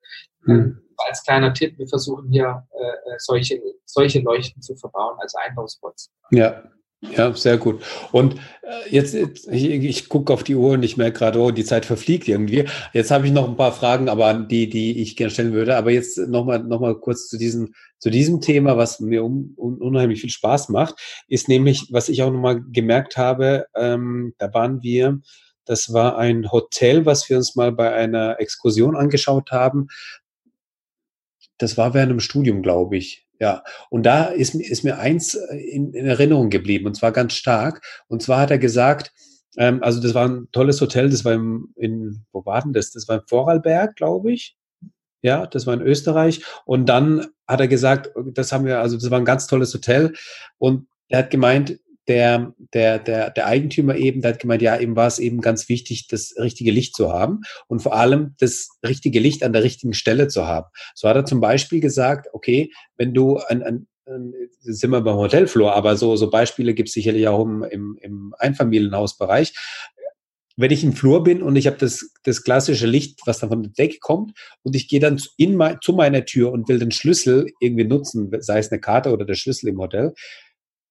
Mhm. 0.47 0.81
Als 1.09 1.23
kleiner 1.25 1.53
Tipp, 1.53 1.79
wir 1.79 1.88
versuchen 1.88 2.31
hier 2.31 2.67
äh, 2.73 2.85
äh, 2.85 3.17
solche, 3.19 3.61
solche 3.85 4.21
Leuchten 4.21 4.62
zu 4.62 4.75
verbauen, 4.76 5.17
also 5.21 5.37
Einbauspots. 5.38 6.11
Ja, 6.31 6.62
ja, 7.03 7.33
sehr 7.35 7.59
gut. 7.59 7.83
Und 8.11 8.35
äh, 8.62 8.91
jetzt, 8.91 9.15
ich, 9.15 9.65
ich 9.71 10.09
gucke 10.09 10.33
auf 10.33 10.45
die 10.45 10.55
Uhr 10.55 10.73
und 10.73 10.83
ich 10.83 10.97
merke 10.97 11.19
gerade, 11.19 11.38
oh, 11.38 11.50
die 11.50 11.65
Zeit 11.65 11.85
verfliegt 11.85 12.26
irgendwie. 12.26 12.65
Jetzt 12.95 13.11
habe 13.11 13.26
ich 13.26 13.33
noch 13.33 13.47
ein 13.47 13.57
paar 13.57 13.73
Fragen, 13.73 14.09
aber 14.09 14.33
die, 14.33 14.69
die 14.69 15.03
ich 15.03 15.15
gerne 15.15 15.31
stellen 15.31 15.53
würde. 15.53 15.76
Aber 15.76 15.91
jetzt 15.91 16.17
nochmal 16.17 16.65
noch 16.65 16.81
mal 16.81 16.99
kurz 16.99 17.29
zu 17.29 17.37
diesem, 17.37 17.75
zu 17.99 18.11
diesem 18.11 18.41
Thema, 18.41 18.79
was 18.79 18.99
mir 18.99 19.25
un, 19.25 19.55
un, 19.57 19.81
unheimlich 19.81 20.23
viel 20.23 20.31
Spaß 20.31 20.71
macht, 20.71 20.95
ist 21.29 21.49
nämlich, 21.49 21.88
was 21.91 22.09
ich 22.09 22.23
auch 22.23 22.31
nochmal 22.31 22.62
gemerkt 22.73 23.19
habe, 23.19 23.67
ähm, 23.76 24.35
da 24.38 24.53
waren 24.55 24.83
wir, 24.83 25.21
das 25.67 25.93
war 25.93 26.17
ein 26.17 26.50
Hotel, 26.50 27.05
was 27.05 27.29
wir 27.29 27.37
uns 27.37 27.57
mal 27.57 27.73
bei 27.73 27.93
einer 27.93 28.41
Exkursion 28.41 28.97
angeschaut 28.97 29.50
haben. 29.50 29.88
Das 31.59 31.77
war 31.77 31.95
während 31.95 32.13
dem 32.13 32.21
Studium, 32.21 32.63
glaube 32.63 32.97
ich. 32.97 33.27
Ja, 33.39 33.65
und 33.91 34.05
da 34.05 34.25
ist, 34.25 34.55
ist 34.55 34.83
mir 34.83 34.99
eins 34.99 35.35
äh, 35.35 35.57
in, 35.57 35.93
in, 35.93 36.07
Erinnerung 36.07 36.49
geblieben, 36.49 36.87
und 36.87 36.95
zwar 36.95 37.13
ganz 37.13 37.35
stark. 37.35 37.85
Und 38.09 38.23
zwar 38.23 38.41
hat 38.41 38.51
er 38.51 38.59
gesagt, 38.59 39.13
ähm, 39.59 39.83
also 39.83 40.01
das 40.01 40.15
war 40.15 40.27
ein 40.27 40.49
tolles 40.53 40.81
Hotel, 40.81 41.11
das 41.11 41.25
war 41.25 41.35
im, 41.35 41.73
in, 41.77 42.25
wo 42.33 42.47
war 42.47 42.63
denn 42.63 42.73
das? 42.73 42.93
Das 42.93 43.09
war 43.09 43.17
im 43.17 43.27
Vorarlberg, 43.27 43.95
glaube 43.97 44.33
ich. 44.33 44.57
Ja, 45.23 45.47
das 45.47 45.67
war 45.67 45.75
in 45.75 45.83
Österreich. 45.83 46.45
Und 46.65 46.87
dann 46.87 47.27
hat 47.47 47.61
er 47.61 47.69
gesagt, 47.69 48.11
das 48.33 48.53
haben 48.53 48.65
wir, 48.65 48.81
also 48.81 48.97
das 48.97 49.11
war 49.11 49.19
ein 49.19 49.25
ganz 49.25 49.47
tolles 49.47 49.75
Hotel. 49.75 50.15
Und 50.59 50.89
er 51.09 51.21
hat 51.21 51.31
gemeint, 51.31 51.79
der, 52.09 52.55
der, 52.73 52.99
der, 52.99 53.31
der 53.31 53.47
Eigentümer 53.47 53.97
eben, 53.97 54.21
der 54.23 54.33
hat 54.33 54.39
gemeint, 54.39 54.63
ja, 54.63 54.79
eben 54.79 54.97
war 54.97 55.07
es 55.07 55.19
eben 55.19 55.41
ganz 55.41 55.69
wichtig, 55.69 56.07
das 56.09 56.35
richtige 56.39 56.71
Licht 56.71 56.95
zu 56.95 57.13
haben 57.13 57.41
und 57.67 57.81
vor 57.81 57.95
allem 57.95 58.35
das 58.39 58.69
richtige 58.87 59.21
Licht 59.21 59.43
an 59.43 59.53
der 59.53 59.65
richtigen 59.65 59.95
Stelle 59.95 60.29
zu 60.29 60.47
haben. 60.47 60.67
So 60.95 61.09
hat 61.09 61.17
er 61.17 61.25
zum 61.25 61.41
Beispiel 61.41 61.81
gesagt, 61.81 62.29
okay, 62.33 62.71
wenn 62.97 63.13
du 63.13 63.39
ein, 63.39 63.63
ein 63.63 63.87
sind 64.61 64.91
wir 64.91 65.01
beim 65.01 65.17
Hotelflur, 65.17 65.75
aber 65.75 65.97
so, 65.97 66.15
so 66.15 66.31
Beispiele 66.31 66.75
gibt 66.75 66.89
es 66.89 66.95
sicherlich 66.95 67.27
auch 67.27 67.43
im, 67.43 67.65
im, 67.65 67.99
im 68.01 68.35
Einfamilienhausbereich. 68.39 69.53
Wenn 70.57 70.71
ich 70.71 70.85
im 70.85 70.93
Flur 70.93 71.25
bin 71.25 71.43
und 71.43 71.57
ich 71.57 71.67
habe 71.67 71.77
das, 71.77 72.13
das 72.23 72.45
klassische 72.45 72.87
Licht, 72.87 73.21
was 73.27 73.41
dann 73.41 73.51
von 73.51 73.63
der 73.63 73.73
Decke 73.73 73.99
kommt, 73.99 74.33
und 74.63 74.77
ich 74.77 74.89
gehe 74.89 75.01
dann 75.01 75.21
in 75.37 75.57
mein, 75.57 75.79
zu 75.83 75.93
meiner 75.93 76.25
Tür 76.25 76.53
und 76.53 76.69
will 76.69 76.79
den 76.79 76.93
Schlüssel 76.93 77.51
irgendwie 77.61 77.85
nutzen, 77.85 78.31
sei 78.41 78.59
es 78.59 78.71
eine 78.71 78.81
Karte 78.81 79.13
oder 79.13 79.25
der 79.25 79.35
Schlüssel 79.35 79.69
im 79.69 79.79
Hotel, 79.79 80.15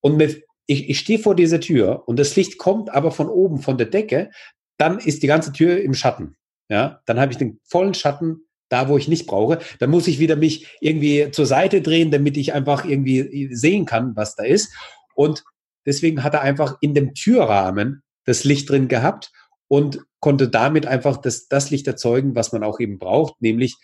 und 0.01 0.17
mir 0.17 0.35
ich, 0.67 0.89
ich 0.89 0.99
stehe 0.99 1.19
vor 1.19 1.35
dieser 1.35 1.59
Tür 1.59 2.03
und 2.07 2.17
das 2.17 2.35
Licht 2.35 2.57
kommt 2.57 2.89
aber 2.89 3.11
von 3.11 3.29
oben, 3.29 3.61
von 3.61 3.77
der 3.77 3.87
Decke, 3.87 4.31
dann 4.77 4.99
ist 4.99 5.23
die 5.23 5.27
ganze 5.27 5.53
Tür 5.53 5.81
im 5.81 5.93
Schatten. 5.93 6.35
Ja, 6.69 7.01
dann 7.05 7.19
habe 7.19 7.31
ich 7.31 7.37
den 7.37 7.59
vollen 7.63 7.93
Schatten 7.93 8.47
da, 8.69 8.89
wo 8.89 8.97
ich 8.97 9.07
nicht 9.07 9.27
brauche. 9.27 9.59
Dann 9.79 9.91
muss 9.91 10.07
ich 10.07 10.19
wieder 10.19 10.35
mich 10.35 10.67
irgendwie 10.81 11.29
zur 11.31 11.45
Seite 11.45 11.81
drehen, 11.81 12.09
damit 12.09 12.37
ich 12.37 12.53
einfach 12.53 12.85
irgendwie 12.85 13.53
sehen 13.53 13.85
kann, 13.85 14.15
was 14.15 14.35
da 14.35 14.43
ist. 14.43 14.73
Und 15.13 15.43
deswegen 15.85 16.23
hat 16.23 16.33
er 16.33 16.41
einfach 16.41 16.77
in 16.81 16.95
dem 16.95 17.13
Türrahmen 17.13 18.01
das 18.25 18.43
Licht 18.43 18.69
drin 18.69 18.87
gehabt 18.87 19.31
und 19.67 19.99
konnte 20.19 20.49
damit 20.49 20.87
einfach 20.87 21.17
das, 21.17 21.47
das 21.47 21.69
Licht 21.69 21.85
erzeugen, 21.87 22.35
was 22.35 22.51
man 22.51 22.63
auch 22.63 22.79
eben 22.79 22.97
braucht, 22.97 23.39
nämlich 23.41 23.75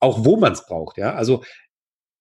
auch 0.00 0.24
wo 0.24 0.36
man 0.36 0.52
es 0.52 0.66
braucht. 0.66 0.98
Ja, 0.98 1.14
also 1.14 1.44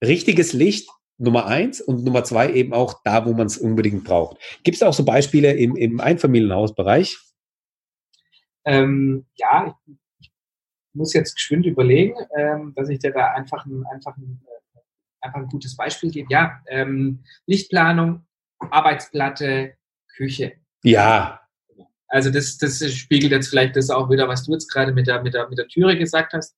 richtiges 0.04 0.54
Licht 0.54 0.90
Nummer 1.18 1.46
eins 1.46 1.82
und 1.82 2.04
Nummer 2.04 2.24
zwei 2.24 2.52
eben 2.52 2.74
auch 2.74 3.02
da, 3.04 3.26
wo 3.26 3.34
man 3.34 3.48
es 3.48 3.58
unbedingt 3.58 4.04
braucht. 4.04 4.38
Gibt 4.64 4.76
es 4.76 4.84
auch 4.84 4.94
so 4.94 5.06
Beispiele 5.06 5.54
im, 5.54 5.76
im 5.76 6.00
Einfamilienhausbereich? 6.00 7.18
Ähm, 8.66 9.26
ja, 9.36 9.78
ich 10.20 10.32
muss 10.94 11.14
jetzt 11.14 11.36
geschwind 11.36 11.66
überlegen, 11.66 12.16
ähm, 12.38 12.74
dass 12.76 12.90
ich 12.90 13.00
dir 13.00 13.12
da 13.12 13.32
einfach 13.34 13.66
ein, 13.66 13.86
einfach 13.92 14.18
ein, 14.18 14.42
äh, 14.46 14.80
einfach 15.22 15.40
ein 15.40 15.48
gutes 15.48 15.76
Beispiel 15.76 16.12
gebe. 16.12 16.28
Ja, 16.32 16.62
ähm, 16.68 17.24
Lichtplanung, 17.46 18.26
Arbeitsplatte, 18.60 19.76
Küche. 20.16 20.54
Ja, 20.84 21.45
also 22.08 22.30
das, 22.30 22.58
das 22.58 22.84
spiegelt 22.92 23.32
jetzt 23.32 23.50
vielleicht 23.50 23.76
das 23.76 23.90
auch 23.90 24.10
wieder, 24.10 24.28
was 24.28 24.46
du 24.46 24.54
jetzt 24.54 24.72
gerade 24.72 24.94
mit 24.94 25.08
der, 25.08 25.22
mit, 25.24 25.34
der, 25.34 25.50
mit 25.50 25.58
der 25.58 25.68
Türe 25.68 25.98
gesagt 25.98 26.34
hast. 26.34 26.56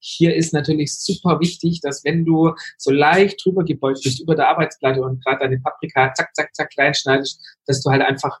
Hier 0.00 0.34
ist 0.34 0.52
natürlich 0.52 0.98
super 0.98 1.38
wichtig, 1.40 1.80
dass 1.82 2.04
wenn 2.04 2.24
du 2.24 2.54
so 2.78 2.90
leicht 2.90 3.44
drüber 3.44 3.64
gebeugt 3.64 4.00
bist 4.02 4.20
über 4.20 4.34
der 4.34 4.48
Arbeitsplatte 4.48 5.02
und 5.02 5.22
gerade 5.24 5.40
deine 5.40 5.60
Paprika 5.60 6.12
zack, 6.14 6.34
zack, 6.34 6.54
zack 6.54 6.70
klein 6.70 6.94
schneidest, 6.94 7.40
dass 7.66 7.82
du 7.82 7.90
halt 7.90 8.02
einfach, 8.02 8.40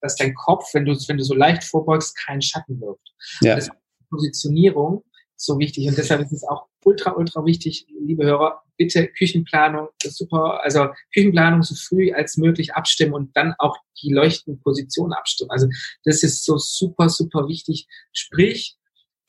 dass 0.00 0.16
dein 0.16 0.34
Kopf, 0.34 0.74
wenn 0.74 0.84
du, 0.84 0.92
wenn 1.08 1.18
du 1.18 1.24
so 1.24 1.34
leicht 1.34 1.64
vorbeugst, 1.64 2.16
keinen 2.26 2.42
Schatten 2.42 2.80
wirft. 2.80 3.14
Ja. 3.40 3.54
Das 3.54 3.70
Positionierung 4.10 5.04
so 5.36 5.58
wichtig. 5.58 5.88
Und 5.88 5.96
deshalb 5.98 6.22
ist 6.22 6.32
es 6.32 6.44
auch 6.44 6.66
ultra, 6.84 7.12
ultra 7.12 7.44
wichtig, 7.44 7.86
liebe 8.00 8.24
Hörer, 8.24 8.62
bitte 8.76 9.08
Küchenplanung, 9.08 9.88
super, 10.02 10.62
also 10.62 10.88
Küchenplanung 11.12 11.62
so 11.62 11.74
früh 11.74 12.12
als 12.12 12.36
möglich 12.36 12.74
abstimmen 12.74 13.12
und 13.12 13.36
dann 13.36 13.54
auch 13.58 13.76
die 14.02 14.12
leuchtende 14.12 14.60
Position 14.60 15.12
abstimmen. 15.12 15.50
Also 15.50 15.68
das 16.04 16.22
ist 16.22 16.44
so 16.44 16.56
super, 16.58 17.08
super 17.08 17.48
wichtig. 17.48 17.86
Sprich, 18.12 18.76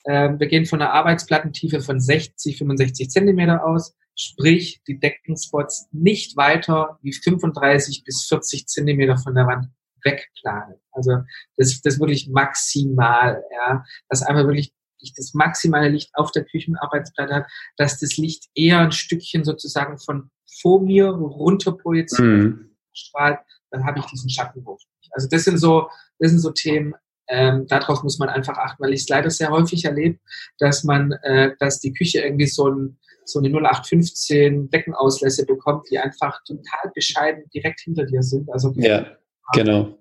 äh, 0.04 0.30
wir 0.38 0.46
gehen 0.46 0.66
von 0.66 0.80
einer 0.80 0.92
Arbeitsplattentiefe 0.92 1.80
von 1.80 2.00
60, 2.00 2.58
65 2.58 3.10
Zentimeter 3.10 3.64
aus. 3.64 3.94
Sprich, 4.14 4.80
die 4.88 4.98
Deckenspots 4.98 5.88
nicht 5.92 6.36
weiter 6.36 6.98
wie 7.02 7.12
35 7.12 8.02
bis 8.04 8.26
40 8.26 8.66
Zentimeter 8.66 9.16
von 9.16 9.34
der 9.34 9.46
Wand 9.46 9.66
wegplanen. 10.02 10.76
Also 10.92 11.18
das, 11.56 11.80
das 11.82 12.00
wirklich 12.00 12.28
maximal, 12.28 13.42
ja, 13.52 13.84
dass 14.08 14.22
einmal 14.22 14.46
wirklich 14.46 14.72
das 15.16 15.34
maximale 15.34 15.88
Licht 15.88 16.10
auf 16.14 16.30
der 16.32 16.44
Küchenarbeitsplatte 16.44 17.34
hat, 17.34 17.46
dass 17.76 17.98
das 17.98 18.16
Licht 18.16 18.44
eher 18.54 18.80
ein 18.80 18.92
Stückchen 18.92 19.44
sozusagen 19.44 19.98
von 19.98 20.30
vor 20.60 20.80
mir 20.80 21.08
runter 21.08 21.72
projiziert 21.72 22.20
mhm. 22.26 22.76
strahlt, 22.92 23.38
dann 23.70 23.84
habe 23.84 23.98
ich 23.98 24.06
diesen 24.06 24.30
Schattenwurf. 24.30 24.82
Also 25.10 25.28
das 25.30 25.44
sind 25.44 25.58
so, 25.58 25.88
das 26.18 26.30
sind 26.30 26.40
so 26.40 26.50
Themen, 26.50 26.94
ähm, 27.28 27.66
darauf 27.66 28.02
muss 28.02 28.18
man 28.18 28.28
einfach 28.28 28.56
achten, 28.56 28.82
weil 28.82 28.94
ich 28.94 29.02
es 29.02 29.08
leider 29.08 29.30
sehr 29.30 29.50
häufig 29.50 29.84
erlebe, 29.84 30.18
dass 30.58 30.84
man, 30.84 31.12
äh, 31.22 31.54
dass 31.58 31.80
die 31.80 31.92
Küche 31.92 32.20
irgendwie 32.20 32.46
so 32.46 32.68
ein 32.68 32.98
so 33.28 33.38
eine 33.40 33.48
0815 33.50 34.70
Deckenauslässe 34.70 35.44
bekommt, 35.44 35.90
die 35.90 35.98
einfach 35.98 36.42
total 36.44 36.90
bescheiden 36.94 37.44
direkt 37.52 37.80
hinter 37.80 38.06
dir 38.06 38.22
sind. 38.22 38.50
Also 38.50 38.72
ja, 38.76 39.18
genau. 39.52 39.98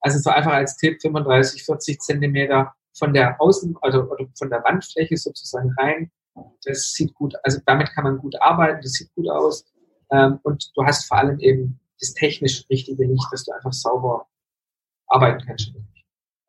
Also 0.00 0.18
so 0.18 0.30
einfach 0.30 0.52
als 0.52 0.76
Tipp 0.76 1.00
35, 1.00 1.64
40 1.64 2.00
Zentimeter 2.00 2.72
von 2.96 3.12
der 3.12 3.40
Außen, 3.40 3.76
also 3.80 4.08
von 4.36 4.50
der 4.50 4.62
Wandfläche 4.64 5.16
sozusagen 5.16 5.74
rein. 5.78 6.10
Das 6.64 6.92
sieht 6.92 7.14
gut, 7.14 7.34
also 7.42 7.60
damit 7.66 7.90
kann 7.90 8.04
man 8.04 8.18
gut 8.18 8.40
arbeiten, 8.40 8.80
das 8.82 8.92
sieht 8.92 9.12
gut 9.14 9.28
aus. 9.28 9.64
Ähm, 10.10 10.38
und 10.42 10.70
du 10.74 10.84
hast 10.84 11.06
vor 11.06 11.18
allem 11.18 11.38
eben 11.40 11.78
das 12.00 12.12
technisch 12.14 12.64
richtige 12.70 13.04
Licht, 13.04 13.26
dass 13.30 13.44
du 13.44 13.52
einfach 13.52 13.72
sauber 13.72 14.26
arbeiten 15.06 15.44
kannst. 15.46 15.72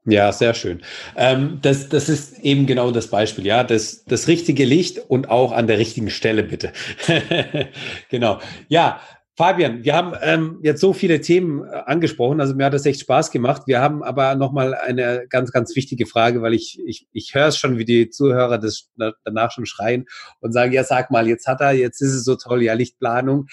Ja, 0.07 0.31
sehr 0.31 0.53
schön. 0.53 0.83
Ähm, 1.15 1.59
das, 1.63 1.89
das 1.89 2.09
ist 2.09 2.39
eben 2.39 2.67
genau 2.67 2.91
das 2.91 3.07
Beispiel, 3.09 3.45
ja. 3.45 3.63
Das, 3.63 4.05
das 4.05 4.27
richtige 4.27 4.63
Licht 4.63 4.99
und 4.99 5.29
auch 5.29 5.51
an 5.51 5.65
der 5.65 5.79
richtigen 5.79 6.11
Stelle, 6.11 6.43
bitte. 6.43 6.73
genau. 8.09 8.39
Ja, 8.67 9.01
Fabian, 9.37 9.83
wir 9.83 9.93
haben 9.93 10.13
ähm, 10.21 10.59
jetzt 10.63 10.79
so 10.79 10.93
viele 10.93 11.19
Themen 11.19 11.65
äh, 11.65 11.81
angesprochen, 11.85 12.39
also 12.39 12.55
mir 12.55 12.65
hat 12.65 12.73
das 12.73 12.85
echt 12.85 13.01
Spaß 13.01 13.31
gemacht. 13.31 13.63
Wir 13.65 13.81
haben 13.81 14.01
aber 14.01 14.35
nochmal 14.35 14.73
eine 14.73 15.25
ganz, 15.29 15.51
ganz 15.51 15.75
wichtige 15.75 16.05
Frage, 16.05 16.41
weil 16.41 16.53
ich, 16.53 16.79
ich, 16.85 17.05
ich 17.11 17.35
höre 17.35 17.47
es 17.47 17.57
schon, 17.57 17.77
wie 17.77 17.83
die 17.83 18.09
Zuhörer 18.09 18.57
das 18.57 18.89
danach 19.25 19.51
schon 19.51 19.65
schreien 19.65 20.05
und 20.39 20.53
sagen, 20.53 20.71
ja, 20.71 20.85
sag 20.85 21.11
mal, 21.11 21.27
jetzt 21.27 21.47
hat 21.47 21.59
er, 21.59 21.73
jetzt 21.73 22.01
ist 22.01 22.13
es 22.13 22.23
so 22.23 22.35
toll, 22.35 22.63
ja, 22.63 22.73
Lichtplanung, 22.73 23.47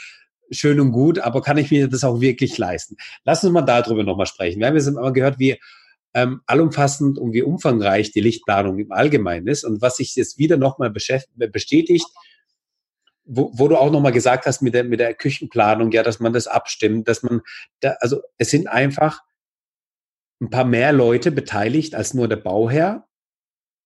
schön 0.53 0.79
und 0.79 0.93
gut, 0.93 1.19
aber 1.19 1.43
kann 1.43 1.59
ich 1.59 1.73
mir 1.73 1.89
das 1.89 2.05
auch 2.05 2.21
wirklich 2.21 2.57
leisten? 2.59 2.97
Lass 3.25 3.43
uns 3.43 3.53
mal 3.53 3.62
darüber 3.62 4.05
nochmal 4.05 4.27
sprechen. 4.27 4.61
Wir 4.61 4.69
haben 4.69 4.77
jetzt 4.77 4.87
immer 4.87 5.12
gehört, 5.12 5.41
wie 5.41 5.59
ähm, 6.15 6.43
allumfassend 6.47 7.19
und 7.19 7.33
wie 7.33 7.43
umfangreich 7.43 8.12
die 8.12 8.21
Lichtplanung 8.21 8.79
im 8.79 8.93
Allgemeinen 8.93 9.49
ist 9.49 9.65
und 9.65 9.83
was 9.83 9.97
sich 9.97 10.15
jetzt 10.15 10.39
wieder 10.39 10.59
nochmal 10.59 10.91
bestätigt, 10.91 12.07
wo, 13.35 13.51
wo 13.55 13.69
du 13.69 13.77
auch 13.77 13.91
nochmal 13.91 14.12
gesagt 14.12 14.47
hast 14.47 14.61
mit 14.62 14.75
der, 14.75 14.85
mit 14.85 15.01
der 15.01 15.15
Küchenplanung, 15.15 15.91
ja, 15.93 16.03
dass 16.03 16.21
man 16.21 16.33
das 16.33 16.47
abstimmt, 16.47 17.09
dass 17.09 17.23
man, 17.23 17.41
da, 17.81 17.97
also 18.01 18.21
es 18.39 18.51
sind 18.51 18.69
einfach 18.69 19.23
ein 20.41 20.51
paar 20.51 20.65
mehr 20.65 20.93
Leute 20.93 21.31
beteiligt 21.31 21.95
als 21.95 22.15
nur 22.15 22.29
der 22.29 22.37
Bauherr 22.37 23.07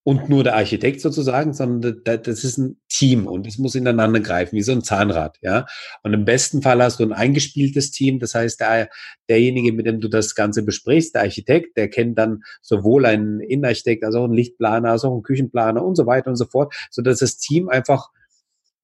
und 0.03 0.29
nur 0.29 0.45
der 0.45 0.55
Architekt 0.55 1.01
sozusagen, 1.01 1.53
sondern 1.53 2.01
das 2.05 2.45
ist 2.45 2.59
ein 2.59 2.81
Team 2.89 3.27
und 3.27 3.47
es 3.47 3.59
muss 3.59 3.75
ineinander 3.75 4.21
greifen, 4.21 4.57
wie 4.57 4.63
so 4.63 4.73
ein 4.73 4.83
Zahnrad, 4.83 5.37
ja. 5.43 5.67
Und 6.03 6.13
im 6.15 6.25
besten 6.25 6.63
Fall 6.63 6.83
hast 6.83 7.01
du 7.01 7.05
ein 7.05 7.13
eingespieltes 7.13 7.91
Team, 7.91 8.19
das 8.21 8.35
heißt, 8.35 8.61
der, 8.61 8.89
derjenige, 9.29 9.73
mit 9.73 9.87
dem 9.87 10.01
du 10.01 10.09
das 10.09 10.35
Ganze 10.35 10.63
besprichst, 10.63 11.15
der 11.15 11.23
Architekt, 11.23 11.77
der 11.77 11.89
kennt 11.89 12.19
dann 12.19 12.43
sowohl 12.63 13.05
einen 13.05 13.41
Innenarchitekt 13.41 14.05
als 14.05 14.15
auch 14.15 14.25
einen 14.25 14.35
Lichtplaner, 14.35 14.91
als 14.91 15.05
auch 15.05 15.13
einen 15.13 15.25
Küchenplaner 15.25 15.85
und 15.85 15.97
so 15.97 16.07
weiter 16.07 16.31
und 16.31 16.37
so 16.37 16.47
fort, 16.47 16.73
so 16.91 17.03
dass 17.03 17.19
das 17.19 17.37
Team 17.39 17.69
einfach 17.69 18.11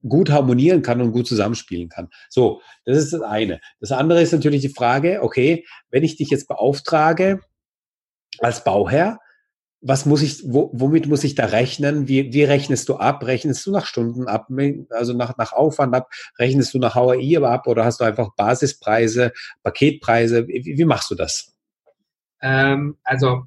gut 0.09 0.31
harmonieren 0.31 0.83
kann 0.83 1.01
und 1.01 1.13
gut 1.13 1.27
zusammenspielen 1.27 1.89
kann. 1.89 2.09
So, 2.29 2.61
das 2.85 2.99
ist 2.99 3.13
das 3.13 3.23
eine. 3.23 3.61
Das 3.81 3.93
andere 3.93 4.23
ist 4.23 4.33
natürlich 4.33 4.63
die 4.63 4.69
Frage, 4.69 5.23
okay, 5.23 5.65
wenn 5.91 6.05
ich 6.05 6.17
dich 6.17 6.31
jetzt 6.31 6.49
beauftrage 6.49 7.41
als 8.39 8.65
Bauherr, 8.65 9.19
was 9.83 10.07
muss 10.07 10.23
ich, 10.23 10.45
wo, 10.47 10.71
womit 10.73 11.09
muss 11.09 11.25
ich 11.25 11.35
da 11.35 11.47
rechnen? 11.47 12.07
Wie, 12.07 12.33
wie 12.33 12.45
rechnest 12.45 12.89
du 12.89 12.97
ab? 12.97 13.27
Rechnest 13.27 13.67
du 13.67 13.73
nach 13.73 13.85
Stunden 13.85 14.29
ab, 14.29 14.49
also 14.91 15.13
nach, 15.13 15.37
nach 15.37 15.53
Aufwand 15.53 15.95
ab? 15.95 16.09
Rechnest 16.39 16.73
du 16.73 16.79
nach 16.79 16.95
HRI 16.95 17.39
ab 17.39 17.67
oder 17.67 17.85
hast 17.85 18.01
du 18.01 18.05
einfach 18.05 18.31
Basispreise, 18.37 19.33
Paketpreise? 19.65 20.47
Wie, 20.47 20.79
wie 20.79 20.85
machst 20.85 21.11
du 21.11 21.17
das? 21.17 21.53
Ähm, 22.41 22.97
also 23.03 23.45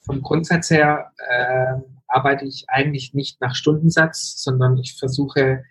vom 0.00 0.20
Grundsatz 0.20 0.70
her 0.70 1.12
äh, 1.16 1.80
arbeite 2.08 2.44
ich 2.44 2.64
eigentlich 2.68 3.14
nicht 3.14 3.40
nach 3.40 3.54
Stundensatz, 3.54 4.42
sondern 4.42 4.76
ich 4.78 4.96
versuche 4.98 5.64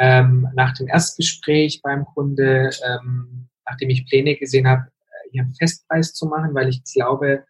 ähm, 0.00 0.48
nach 0.54 0.72
dem 0.72 0.88
Erstgespräch 0.88 1.82
beim 1.82 2.06
Kunde, 2.06 2.70
ähm, 2.88 3.48
nachdem 3.68 3.90
ich 3.90 4.06
Pläne 4.06 4.34
gesehen 4.36 4.66
habe, 4.66 4.86
äh, 4.86 5.30
hier 5.30 5.42
einen 5.42 5.54
Festpreis 5.54 6.14
zu 6.14 6.26
machen, 6.26 6.54
weil 6.54 6.70
ich 6.70 6.82
glaube, 6.82 7.44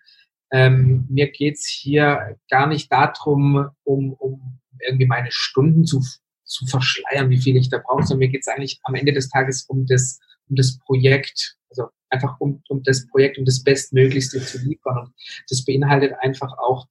ähm, 0.50 1.06
mir 1.08 1.30
geht's 1.30 1.68
hier 1.68 2.36
gar 2.50 2.66
nicht 2.66 2.90
darum, 2.90 3.68
um, 3.84 4.14
um 4.14 4.58
irgendwie 4.80 5.06
meine 5.06 5.30
Stunden 5.30 5.84
zu, 5.84 6.02
zu 6.42 6.66
verschleiern, 6.66 7.30
wie 7.30 7.40
viel 7.40 7.56
ich 7.56 7.70
da 7.70 7.78
brauche, 7.78 8.02
sondern 8.02 8.26
mir 8.26 8.32
geht's 8.32 8.48
eigentlich 8.48 8.80
am 8.82 8.96
Ende 8.96 9.12
des 9.12 9.28
Tages 9.28 9.62
um 9.68 9.86
das, 9.86 10.18
um 10.48 10.56
das 10.56 10.76
Projekt, 10.78 11.56
also 11.68 11.84
einfach 12.08 12.40
um, 12.40 12.64
um 12.68 12.82
das 12.82 13.06
Projekt, 13.06 13.38
um 13.38 13.44
das 13.44 13.62
Bestmöglichste 13.62 14.44
zu 14.44 14.58
liefern. 14.58 14.98
Und 14.98 15.14
das 15.48 15.64
beinhaltet 15.64 16.14
einfach 16.20 16.58
auch 16.58 16.88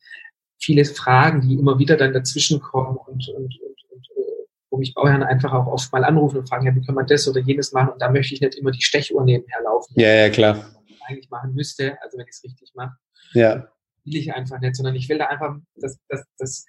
viele 0.57 0.85
Fragen, 0.85 1.41
die 1.41 1.55
immer 1.55 1.79
wieder 1.79 1.97
dann 1.97 2.13
dazwischen 2.13 2.61
kommen 2.61 2.95
und, 2.95 3.27
und, 3.27 3.59
und, 3.59 3.79
mich 4.79 4.93
Bauherren 4.93 5.23
einfach 5.23 5.53
auch 5.53 5.67
oft 5.67 5.91
mal 5.91 6.03
anrufen 6.03 6.37
und 6.37 6.49
fragen, 6.49 6.65
ja, 6.65 6.75
wie 6.75 6.81
kann 6.81 6.95
man 6.95 7.07
das 7.07 7.27
oder 7.27 7.41
jenes 7.41 7.71
machen? 7.71 7.89
Und 7.89 8.01
da 8.01 8.09
möchte 8.09 8.33
ich 8.33 8.41
nicht 8.41 8.55
immer 8.55 8.71
die 8.71 8.81
Stechuhr 8.81 9.23
nebenher 9.23 9.61
laufen. 9.63 9.93
Ja, 9.95 10.09
ja, 10.09 10.29
klar. 10.29 10.65
Eigentlich 11.07 11.29
machen 11.29 11.53
müsste, 11.53 11.97
also 12.01 12.17
wenn 12.17 12.25
ich 12.25 12.31
es 12.31 12.43
richtig 12.43 12.71
mache. 12.75 12.95
Ja. 13.33 13.67
Will 14.05 14.15
ich 14.15 14.33
einfach 14.33 14.59
nicht, 14.59 14.75
sondern 14.75 14.95
ich 14.95 15.09
will 15.09 15.17
da 15.17 15.27
einfach, 15.27 15.55
dass, 15.75 15.99
dass, 16.07 16.23
dass, 16.37 16.65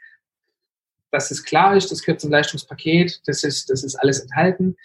dass 1.10 1.30
es 1.30 1.44
klar 1.44 1.76
ist, 1.76 1.90
das 1.90 2.02
gehört 2.02 2.20
zum 2.20 2.30
Leistungspaket, 2.30 3.22
das 3.26 3.44
ist, 3.44 3.70
das 3.70 3.84
ist 3.84 3.96
alles 3.96 4.20
enthalten. 4.20 4.76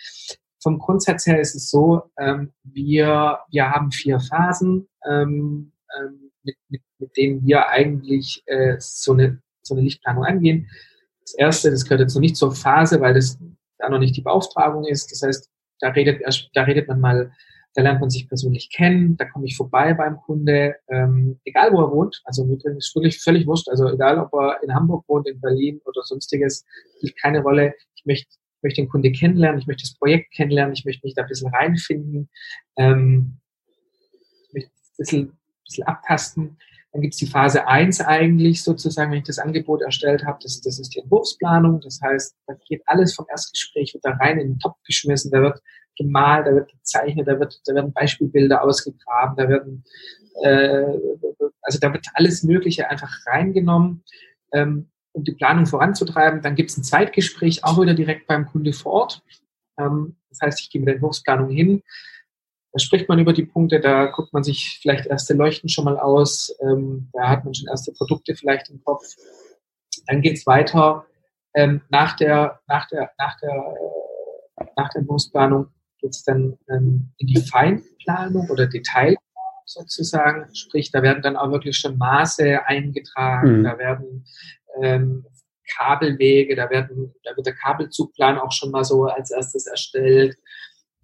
Vom 0.62 0.80
Grundsatz 0.80 1.26
her 1.26 1.40
ist 1.40 1.56
es 1.56 1.70
so, 1.70 2.04
ähm, 2.18 2.52
wir, 2.64 3.40
wir 3.50 3.70
haben 3.70 3.92
vier 3.92 4.20
Phasen, 4.20 4.88
ähm, 5.08 5.72
ähm, 6.00 6.32
mit, 6.44 6.58
mit, 6.70 6.82
mit 7.00 7.18
denen 7.18 7.46
wir 7.46 7.68
eigentlich 7.68 8.44
äh, 8.46 8.76
so, 8.80 9.14
eine, 9.14 9.42
so 9.62 9.74
eine 9.76 9.84
Lichtplanung 9.84 10.26
angehen. 10.26 10.70
Das 11.26 11.34
erste, 11.36 11.72
das 11.72 11.84
gehört 11.84 12.02
jetzt 12.02 12.14
noch 12.14 12.22
nicht 12.22 12.38
zur 12.38 12.54
Phase, 12.54 13.02
weil 13.02 13.14
das 13.14 13.38
da 13.78 13.90
noch 13.90 14.00
nicht 14.00 14.16
die 14.16 14.22
Beauftragung 14.22 14.86
ist. 14.86 15.12
Das 15.12 15.22
heißt, 15.22 15.50
da 15.80 15.90
redet, 15.90 16.22
da 16.54 16.64
redet 16.64 16.88
man 16.88 17.00
mal 17.00 17.32
da 17.76 17.82
lernt 17.82 18.00
man 18.00 18.10
sich 18.10 18.28
persönlich 18.28 18.70
kennen, 18.70 19.18
da 19.18 19.26
komme 19.26 19.46
ich 19.46 19.58
vorbei 19.58 19.94
beim 19.94 20.18
Kunde, 20.22 20.78
ähm, 20.88 21.40
egal 21.44 21.74
wo 21.74 21.82
er 21.82 21.92
wohnt, 21.92 22.22
also 22.24 22.46
übrigens 22.46 22.96
wirklich 22.96 23.22
völlig 23.22 23.46
wurscht, 23.46 23.68
also 23.68 23.90
egal 23.90 24.18
ob 24.18 24.34
er 24.34 24.64
in 24.64 24.74
Hamburg 24.74 25.04
wohnt, 25.10 25.28
in 25.28 25.42
Berlin 25.42 25.82
oder 25.86 26.02
sonstiges, 26.04 26.66
spielt 26.98 27.20
keine 27.22 27.42
Rolle. 27.42 27.74
Ich 27.96 28.06
möchte, 28.06 28.30
möchte 28.62 28.82
den 28.82 28.88
Kunde 28.88 29.12
kennenlernen, 29.12 29.60
ich 29.60 29.68
möchte 29.68 29.84
das 29.84 29.94
Projekt 29.96 30.34
kennenlernen, 30.34 30.74
ich 30.74 30.86
möchte 30.86 31.06
mich 31.06 31.16
da 31.16 31.24
ein 31.24 31.28
bisschen 31.28 31.54
reinfinden, 31.54 32.30
ähm, 32.78 33.40
ich 34.48 34.54
möchte 34.54 34.72
ein 34.72 34.98
bisschen, 34.98 35.22
ein 35.24 35.38
bisschen 35.66 35.84
abtasten. 35.88 36.58
Dann 36.96 37.02
gibt 37.02 37.16
es 37.16 37.20
die 37.20 37.28
Phase 37.28 37.68
1 37.68 38.00
eigentlich 38.00 38.64
sozusagen, 38.64 39.12
wenn 39.12 39.18
ich 39.18 39.26
das 39.26 39.38
Angebot 39.38 39.82
erstellt 39.82 40.24
habe, 40.24 40.40
das, 40.42 40.62
das 40.62 40.80
ist 40.80 40.96
die 40.96 41.00
Entwurfsplanung. 41.00 41.82
Das 41.82 42.00
heißt, 42.02 42.38
da 42.48 42.54
geht 42.70 42.84
alles 42.86 43.14
vom 43.14 43.26
Erstgespräch, 43.30 43.94
wird 43.94 44.06
da 44.06 44.12
rein 44.12 44.40
in 44.40 44.52
den 44.52 44.60
Topf 44.60 44.78
geschmissen, 44.86 45.30
da 45.30 45.42
wird 45.42 45.62
gemalt, 45.98 46.48
da 46.48 46.54
wird 46.54 46.72
gezeichnet, 46.72 47.28
da, 47.28 47.38
wird, 47.38 47.60
da 47.66 47.76
werden 47.76 47.92
Beispielbilder 47.92 48.64
ausgegraben, 48.64 49.36
da 49.36 49.50
werden, 49.50 49.84
äh, 50.42 50.86
also 51.64 51.80
da 51.82 51.92
wird 51.92 52.06
alles 52.14 52.44
Mögliche 52.44 52.90
einfach 52.90 53.12
reingenommen, 53.26 54.06
ähm, 54.54 54.88
um 55.12 55.26
die 55.26 55.34
Planung 55.34 55.66
voranzutreiben. 55.66 56.42
Dann 56.42 56.56
gibt 56.56 56.70
es 56.70 56.78
ein 56.78 56.86
Zweitgespräch, 56.86 57.66
auch 57.66 57.78
wieder 57.82 57.94
direkt 57.94 58.26
beim 58.28 58.46
Kunde 58.46 58.72
vor 58.72 58.94
Ort. 58.94 59.22
Ähm, 59.78 60.16
das 60.30 60.40
heißt, 60.40 60.62
ich 60.62 60.70
gehe 60.70 60.80
mit 60.80 60.88
der 60.88 60.96
Entwurfsplanung 60.96 61.50
hin. 61.50 61.84
Da 62.76 62.80
spricht 62.80 63.08
man 63.08 63.20
über 63.20 63.32
die 63.32 63.46
Punkte, 63.46 63.80
da 63.80 64.08
guckt 64.08 64.34
man 64.34 64.44
sich 64.44 64.80
vielleicht 64.82 65.06
erste 65.06 65.34
Leuchten 65.34 65.70
schon 65.70 65.86
mal 65.86 65.98
aus, 65.98 66.54
ähm, 66.62 67.08
da 67.14 67.30
hat 67.30 67.46
man 67.46 67.54
schon 67.54 67.70
erste 67.70 67.94
Produkte 67.94 68.36
vielleicht 68.36 68.70
im 68.70 68.84
Kopf. 68.84 69.06
Dann 70.08 70.22
geht's 70.22 70.46
weiter 70.46 71.06
ähm, 71.56 71.82
nach 71.90 72.18
der, 72.18 72.60
nach 72.68 72.86
der, 72.90 73.12
nach 73.18 73.40
der, 73.40 73.50
äh, 73.50 74.66
nach 74.76 74.90
der 74.90 75.02
Entwurfsplanung 75.02 75.68
geht 76.00 76.12
es 76.12 76.24
dann 76.26 76.58
ähm, 76.70 77.14
in 77.18 77.28
die 77.28 77.42
Feinplanung 77.42 78.50
oder 78.50 78.68
Detailplanung 78.68 79.22
sozusagen. 79.64 80.54
Sprich, 80.54 80.92
da 80.92 81.02
werden 81.02 81.24
dann 81.24 81.38
auch 81.38 81.52
wirklich 81.52 81.78
schon 81.78 81.98
Maße 81.98 82.68
eingetragen, 82.68 83.60
mhm. 83.60 83.64
da 83.64 83.78
werden 83.78 84.26
ähm, 84.82 85.26
Kabelwege, 85.78 86.56
da, 86.56 86.70
werden, 86.70 87.16
da 87.24 87.36
wird 87.38 87.48
der 87.48 87.56
Kabelzugplan 87.56 88.38
auch 88.38 88.52
schon 88.52 88.72
mal 88.72 88.84
so 88.84 89.06
als 89.06 89.32
erstes 89.32 89.66
erstellt. 89.66 90.38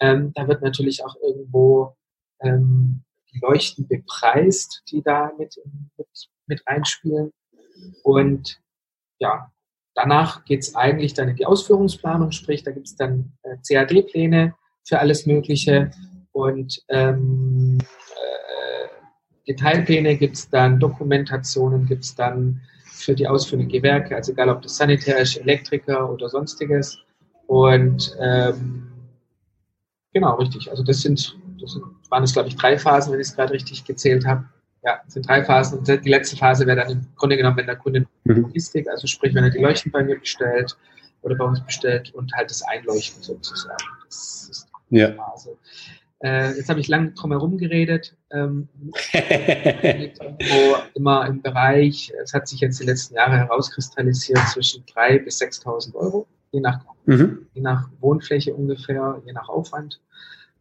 Ähm, 0.01 0.33
da 0.33 0.47
wird 0.47 0.61
natürlich 0.61 1.05
auch 1.05 1.15
irgendwo 1.21 1.95
ähm, 2.41 3.03
die 3.31 3.39
Leuchten 3.39 3.87
bepreist, 3.87 4.83
die 4.91 5.01
da 5.01 5.31
mit, 5.37 5.55
mit, 5.97 6.07
mit 6.47 6.67
einspielen. 6.67 7.31
Und 8.03 8.59
ja, 9.19 9.51
danach 9.93 10.43
geht's 10.45 10.75
eigentlich 10.75 11.13
dann 11.13 11.29
in 11.29 11.35
die 11.35 11.45
Ausführungsplanung, 11.45 12.31
sprich, 12.31 12.63
da 12.63 12.71
gibt's 12.71 12.95
dann 12.95 13.33
äh, 13.43 13.57
CAD-Pläne 13.65 14.55
für 14.83 14.99
alles 14.99 15.25
Mögliche 15.27 15.91
und 16.31 16.83
ähm, 16.89 17.77
äh, 17.79 18.87
Detailpläne 19.47 20.17
gibt's 20.17 20.49
dann, 20.49 20.79
Dokumentationen 20.79 21.85
gibt's 21.85 22.15
dann 22.15 22.61
für 22.85 23.13
die 23.13 23.27
ausführenden 23.27 23.69
Gewerke, 23.69 24.15
also 24.15 24.31
egal 24.31 24.49
ob 24.49 24.61
das 24.61 24.77
Sanitär 24.77 25.19
ist, 25.19 25.37
Elektriker 25.37 26.11
oder 26.11 26.29
sonstiges. 26.29 26.99
Und 27.47 28.15
ähm, 28.19 28.90
genau, 30.13 30.35
richtig. 30.35 30.69
Also 30.69 30.83
das 30.83 31.01
sind, 31.01 31.37
das 31.59 31.73
sind 31.73 31.83
waren 32.11 32.23
es, 32.23 32.33
glaube 32.33 32.49
ich, 32.49 32.55
drei 32.55 32.77
Phasen, 32.77 33.11
wenn 33.11 33.19
ich 33.19 33.27
es 33.27 33.35
gerade 33.35 33.53
richtig 33.53 33.85
gezählt 33.85 34.25
habe. 34.25 34.45
Ja, 34.83 34.99
es 35.07 35.13
sind 35.13 35.27
drei 35.27 35.43
Phasen. 35.43 35.79
Und 35.79 35.87
die 35.87 36.09
letzte 36.09 36.35
Phase 36.35 36.67
wäre 36.67 36.81
dann 36.81 36.91
im 36.91 37.07
Grunde 37.15 37.37
genommen, 37.37 37.57
wenn 37.57 37.67
der 37.67 37.77
Kunde 37.77 38.05
mhm. 38.25 38.41
Logistik, 38.41 38.87
also 38.89 39.07
sprich, 39.07 39.33
wenn 39.33 39.43
er 39.43 39.49
die 39.49 39.59
Leuchten 39.59 39.91
bei 39.91 40.03
mir 40.03 40.19
bestellt 40.19 40.77
oder 41.21 41.35
bei 41.35 41.45
uns 41.45 41.61
bestellt 41.61 42.13
und 42.13 42.33
halt 42.33 42.49
das 42.49 42.61
Einleuchten 42.63 43.23
sozusagen. 43.23 43.83
Das 44.05 44.49
ist 44.51 44.67
die 44.89 44.97
ja. 44.97 45.13
Phase. 45.13 45.57
Äh, 46.23 46.55
jetzt 46.55 46.69
habe 46.69 46.79
ich 46.79 46.87
lange 46.87 47.11
drum 47.11 47.31
herum 47.31 47.57
geredet. 47.57 48.15
Ähm, 48.31 48.67
immer 50.93 51.25
im 51.27 51.41
Bereich, 51.41 52.11
es 52.23 52.33
hat 52.33 52.47
sich 52.47 52.59
jetzt 52.59 52.79
die 52.79 52.85
letzten 52.85 53.15
Jahre 53.15 53.37
herauskristallisiert, 53.37 54.39
zwischen 54.49 54.83
3.000 54.85 55.23
bis 55.23 55.41
6.000 55.41 55.95
Euro, 55.95 56.27
je 56.51 56.59
nach, 56.59 56.79
mhm. 57.05 57.47
je 57.53 57.61
nach 57.61 57.89
Wohnfläche 57.99 58.53
ungefähr, 58.53 59.21
je 59.25 59.33
nach 59.33 59.49
Aufwand. 59.49 60.01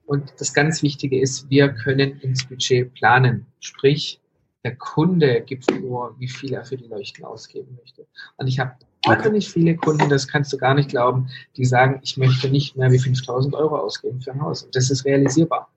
Und 0.06 0.32
das 0.38 0.54
ganz 0.54 0.82
Wichtige 0.82 1.20
ist, 1.20 1.48
wir 1.50 1.68
können 1.68 2.18
ins 2.20 2.44
Budget 2.44 2.92
planen. 2.94 3.46
Sprich, 3.60 4.20
der 4.64 4.76
Kunde 4.76 5.40
gibt 5.42 5.70
vor, 5.70 6.14
wie 6.18 6.28
viel 6.28 6.52
er 6.52 6.64
für 6.64 6.76
die 6.76 6.86
Leuchten 6.86 7.24
ausgeben 7.24 7.78
möchte. 7.80 8.06
Und 8.36 8.46
ich 8.46 8.58
habe 8.58 8.72
wahnsinnig 9.06 9.48
viele 9.50 9.76
Kunden, 9.76 10.08
das 10.08 10.28
kannst 10.28 10.52
du 10.52 10.58
gar 10.58 10.74
nicht 10.74 10.90
glauben, 10.90 11.28
die 11.56 11.64
sagen, 11.64 12.00
ich 12.02 12.16
möchte 12.16 12.50
nicht 12.50 12.76
mehr 12.76 12.90
wie 12.90 12.98
5000 12.98 13.54
Euro 13.54 13.76
ausgeben 13.76 14.20
für 14.20 14.32
ein 14.32 14.42
Haus. 14.42 14.64
Und 14.64 14.76
das 14.76 14.90
ist 14.90 15.04
realisierbar. 15.04 15.70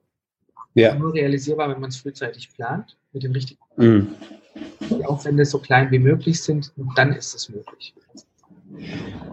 Ja. 0.73 0.95
Nur 0.95 1.13
realisierbar, 1.13 1.69
wenn 1.69 1.80
man 1.80 1.91
es 1.91 1.97
frühzeitig 1.97 2.52
plant, 2.54 2.97
mit 3.13 3.23
den 3.23 3.32
richtigen. 3.32 3.62
Mhm. 3.78 4.08
Die 4.89 5.06
Aufwände 5.06 5.45
so 5.45 5.60
klein 5.60 5.91
wie 5.91 5.99
möglich 5.99 6.41
sind, 6.41 6.73
dann 6.95 7.13
ist 7.13 7.34
es 7.36 7.49
möglich. 7.49 7.93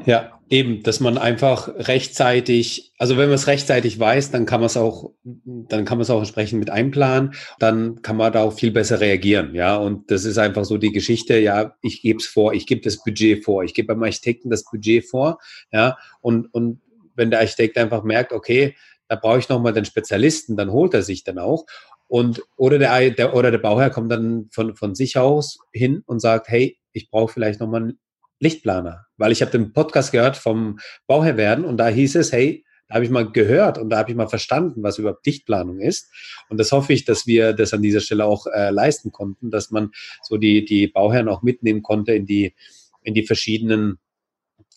Ja, 0.06 0.40
eben, 0.48 0.82
dass 0.82 1.00
man 1.00 1.18
einfach 1.18 1.68
rechtzeitig, 1.68 2.92
also 2.98 3.16
wenn 3.16 3.28
man 3.28 3.36
es 3.36 3.46
rechtzeitig 3.46 3.98
weiß, 3.98 4.30
dann 4.30 4.46
kann 4.46 4.60
man 4.60 4.66
es 4.66 4.76
auch, 4.76 5.12
dann 5.22 5.84
kann 5.84 5.98
man 5.98 6.02
es 6.02 6.10
auch 6.10 6.18
entsprechend 6.18 6.58
mit 6.58 6.70
einplanen, 6.70 7.34
dann 7.58 8.02
kann 8.02 8.16
man 8.16 8.32
da 8.32 8.42
auch 8.42 8.52
viel 8.52 8.72
besser 8.72 9.00
reagieren, 9.00 9.54
ja. 9.54 9.76
Und 9.76 10.10
das 10.10 10.24
ist 10.24 10.38
einfach 10.38 10.64
so 10.64 10.76
die 10.78 10.92
Geschichte, 10.92 11.38
ja, 11.38 11.76
ich 11.82 12.02
gebe 12.02 12.18
es 12.18 12.26
vor, 12.26 12.52
ich 12.52 12.66
gebe 12.66 12.80
das 12.80 13.02
Budget 13.02 13.44
vor, 13.44 13.62
ich 13.62 13.74
gebe 13.74 13.88
beim 13.88 14.02
Architekten 14.02 14.50
das 14.50 14.64
Budget 14.64 15.04
vor, 15.04 15.38
ja, 15.70 15.96
und, 16.20 16.52
und 16.52 16.80
wenn 17.14 17.30
der 17.30 17.40
Architekt 17.40 17.78
einfach 17.78 18.02
merkt, 18.02 18.32
okay, 18.32 18.74
da 19.08 19.16
brauche 19.16 19.38
ich 19.38 19.48
nochmal 19.48 19.72
den 19.72 19.84
Spezialisten, 19.84 20.56
dann 20.56 20.72
holt 20.72 20.94
er 20.94 21.02
sich 21.02 21.24
dann 21.24 21.38
auch. 21.38 21.66
Und 22.06 22.42
oder 22.56 22.78
der, 22.78 23.10
der 23.10 23.34
oder 23.34 23.50
der 23.50 23.58
Bauherr 23.58 23.90
kommt 23.90 24.10
dann 24.10 24.48
von, 24.50 24.74
von 24.74 24.94
sich 24.94 25.16
aus 25.16 25.58
hin 25.72 26.02
und 26.06 26.20
sagt, 26.20 26.48
hey, 26.48 26.78
ich 26.92 27.10
brauche 27.10 27.32
vielleicht 27.32 27.60
nochmal 27.60 27.94
Lichtplaner, 28.40 29.06
weil 29.16 29.32
ich 29.32 29.42
habe 29.42 29.52
den 29.52 29.72
Podcast 29.72 30.12
gehört 30.12 30.36
vom 30.36 30.78
Bauherr 31.06 31.36
werden 31.36 31.64
und 31.64 31.76
da 31.76 31.88
hieß 31.88 32.16
es, 32.16 32.32
hey, 32.32 32.64
da 32.88 32.96
habe 32.96 33.04
ich 33.04 33.10
mal 33.10 33.30
gehört 33.30 33.78
und 33.78 33.88
da 33.90 33.98
habe 33.98 34.10
ich 34.10 34.16
mal 34.16 34.28
verstanden, 34.28 34.82
was 34.82 34.98
überhaupt 34.98 35.24
Lichtplanung 35.24 35.78
ist. 35.78 36.10
Und 36.48 36.58
das 36.58 36.72
hoffe 36.72 36.92
ich, 36.92 37.04
dass 37.04 37.24
wir 37.24 37.52
das 37.52 37.72
an 37.72 37.82
dieser 37.82 38.00
Stelle 38.00 38.24
auch 38.24 38.46
äh, 38.48 38.70
leisten 38.70 39.12
konnten, 39.12 39.52
dass 39.52 39.70
man 39.70 39.92
so 40.24 40.38
die, 40.38 40.64
die 40.64 40.88
Bauherren 40.88 41.28
auch 41.28 41.42
mitnehmen 41.42 41.82
konnte 41.84 42.14
in 42.14 42.26
die, 42.26 42.56
in 43.02 43.14
die 43.14 43.24
verschiedenen, 43.24 44.00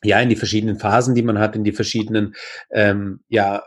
ja, 0.04 0.20
in 0.20 0.30
die 0.30 0.36
verschiedenen 0.36 0.78
Phasen, 0.78 1.16
die 1.16 1.24
man 1.24 1.40
hat, 1.40 1.56
in 1.56 1.64
die 1.64 1.72
verschiedenen, 1.72 2.36
ähm, 2.70 3.22
ja, 3.30 3.64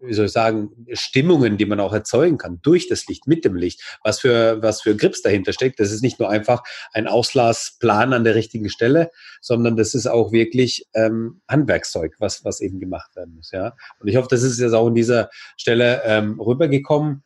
wie 0.00 0.14
soll 0.14 0.26
ich 0.26 0.32
sagen, 0.32 0.70
Stimmungen, 0.92 1.56
die 1.56 1.66
man 1.66 1.80
auch 1.80 1.92
erzeugen 1.92 2.38
kann 2.38 2.60
durch 2.62 2.88
das 2.88 3.06
Licht, 3.06 3.26
mit 3.26 3.44
dem 3.44 3.56
Licht, 3.56 3.98
was 4.02 4.20
für, 4.20 4.62
was 4.62 4.82
für 4.82 4.96
Grips 4.96 5.22
dahinter 5.22 5.52
steckt. 5.52 5.80
Das 5.80 5.90
ist 5.90 6.02
nicht 6.02 6.18
nur 6.20 6.30
einfach 6.30 6.62
ein 6.92 7.06
Auslaasplan 7.06 8.12
an 8.12 8.24
der 8.24 8.34
richtigen 8.34 8.68
Stelle, 8.70 9.10
sondern 9.40 9.76
das 9.76 9.94
ist 9.94 10.06
auch 10.06 10.32
wirklich 10.32 10.86
ähm, 10.94 11.40
Handwerkszeug, 11.48 12.14
was, 12.18 12.44
was 12.44 12.60
eben 12.60 12.80
gemacht 12.80 13.16
werden 13.16 13.34
muss. 13.34 13.50
Ja? 13.50 13.74
Und 14.00 14.08
ich 14.08 14.16
hoffe, 14.16 14.28
das 14.30 14.42
ist 14.42 14.60
jetzt 14.60 14.72
auch 14.72 14.86
an 14.86 14.94
dieser 14.94 15.30
Stelle 15.56 16.02
ähm, 16.04 16.40
rübergekommen. 16.40 17.22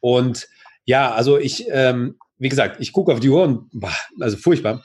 Und 0.00 0.48
ja, 0.84 1.12
also 1.12 1.38
ich, 1.38 1.66
ähm, 1.68 2.16
wie 2.38 2.48
gesagt, 2.48 2.80
ich 2.80 2.92
gucke 2.92 3.12
auf 3.12 3.20
die 3.20 3.28
Uhr 3.28 3.42
und, 3.42 3.68
boah, 3.72 3.94
also 4.20 4.36
furchtbar. 4.36 4.82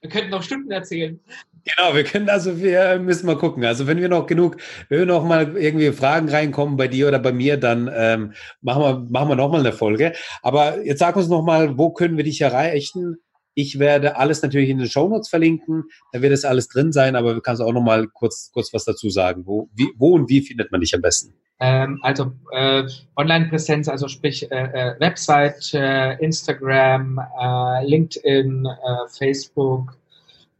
Wir 0.00 0.10
könnten 0.10 0.30
noch 0.30 0.42
Stunden 0.42 0.70
erzählen. 0.70 1.20
Genau, 1.64 1.94
wir 1.94 2.02
können 2.02 2.28
also, 2.28 2.58
wir 2.58 2.98
müssen 2.98 3.26
mal 3.26 3.38
gucken. 3.38 3.64
Also 3.64 3.86
wenn 3.86 4.00
wir 4.00 4.08
noch 4.08 4.26
genug, 4.26 4.56
wenn 4.88 4.98
wir 5.00 5.06
noch 5.06 5.24
mal 5.24 5.56
irgendwie 5.56 5.92
Fragen 5.92 6.28
reinkommen 6.28 6.76
bei 6.76 6.88
dir 6.88 7.06
oder 7.06 7.20
bei 7.20 7.32
mir, 7.32 7.56
dann 7.56 7.90
ähm, 7.94 8.32
machen 8.62 8.82
wir, 8.82 9.06
machen 9.10 9.28
wir 9.28 9.36
noch 9.36 9.50
mal 9.50 9.60
eine 9.60 9.72
Folge. 9.72 10.12
Aber 10.42 10.84
jetzt 10.84 10.98
sag 10.98 11.14
uns 11.14 11.28
noch 11.28 11.42
mal, 11.42 11.78
wo 11.78 11.90
können 11.90 12.16
wir 12.16 12.24
dich 12.24 12.40
erreichen? 12.40 13.16
Ich 13.54 13.78
werde 13.78 14.16
alles 14.16 14.42
natürlich 14.42 14.70
in 14.70 14.78
den 14.78 14.88
Show 14.88 15.08
Notes 15.08 15.28
verlinken. 15.28 15.84
Da 16.12 16.22
wird 16.22 16.32
es 16.32 16.44
alles 16.44 16.68
drin 16.68 16.90
sein, 16.90 17.14
aber 17.16 17.34
du 17.34 17.40
kannst 17.40 17.62
auch 17.62 17.72
noch 17.72 17.82
mal 17.82 18.08
kurz, 18.08 18.50
kurz 18.52 18.72
was 18.72 18.84
dazu 18.84 19.10
sagen. 19.10 19.46
Wo, 19.46 19.68
wie, 19.74 19.90
wo 19.96 20.14
und 20.14 20.28
wie 20.30 20.40
findet 20.40 20.72
man 20.72 20.80
dich 20.80 20.94
am 20.94 21.02
besten? 21.02 21.34
Ähm, 21.60 22.00
also 22.02 22.32
äh, 22.50 22.84
Online-Präsenz, 23.16 23.88
also 23.88 24.08
sprich 24.08 24.50
äh, 24.50 24.64
äh, 24.64 25.00
Website, 25.00 25.74
äh, 25.74 26.14
Instagram, 26.14 27.20
äh, 27.40 27.86
LinkedIn, 27.86 28.66
äh, 28.66 29.08
Facebook, 29.16 29.96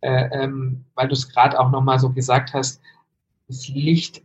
äh, 0.00 0.28
ähm, 0.32 0.84
weil 0.94 1.08
du 1.08 1.14
es 1.14 1.28
gerade 1.28 1.58
auch 1.58 1.70
nochmal 1.70 1.98
so 1.98 2.10
gesagt 2.10 2.54
hast, 2.54 2.80
das 3.48 3.68
Licht 3.68 4.22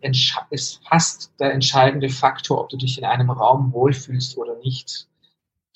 ist 0.50 0.82
fast 0.88 1.32
der 1.40 1.54
entscheidende 1.54 2.10
Faktor, 2.10 2.62
ob 2.62 2.70
du 2.70 2.78
dich 2.78 2.98
in 2.98 3.06
einem 3.06 3.30
Raum 3.30 3.72
wohlfühlst 3.72 4.38
oder 4.38 4.58
nicht 4.60 5.08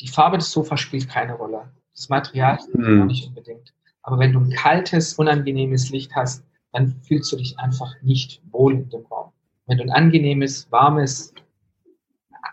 die 0.02 0.08
Farbe 0.08 0.38
des 0.38 0.52
Sofas 0.52 0.80
spielt 0.80 1.10
keine 1.10 1.34
Rolle. 1.34 1.70
Das 1.94 2.10
Material 2.10 2.60
mhm. 2.74 3.06
nicht 3.08 3.28
unbedingt. 3.28 3.74
Aber 4.02 4.20
wenn 4.20 4.34
du 4.34 4.40
ein 4.40 4.52
kaltes, 4.52 5.14
unangenehmes 5.14 5.90
Licht 5.90 6.16
hast, 6.16 6.44
dann 6.74 6.96
fühlst 7.04 7.32
du 7.32 7.38
dich 7.38 7.58
einfach 7.58 7.94
nicht 8.02 8.42
wohl 8.52 8.74
in 8.74 8.90
dem 8.90 9.06
Raum. 9.06 9.32
Wenn 9.66 9.78
du 9.78 9.84
ein 9.84 9.92
angenehmes, 9.92 10.70
warmes, 10.72 11.34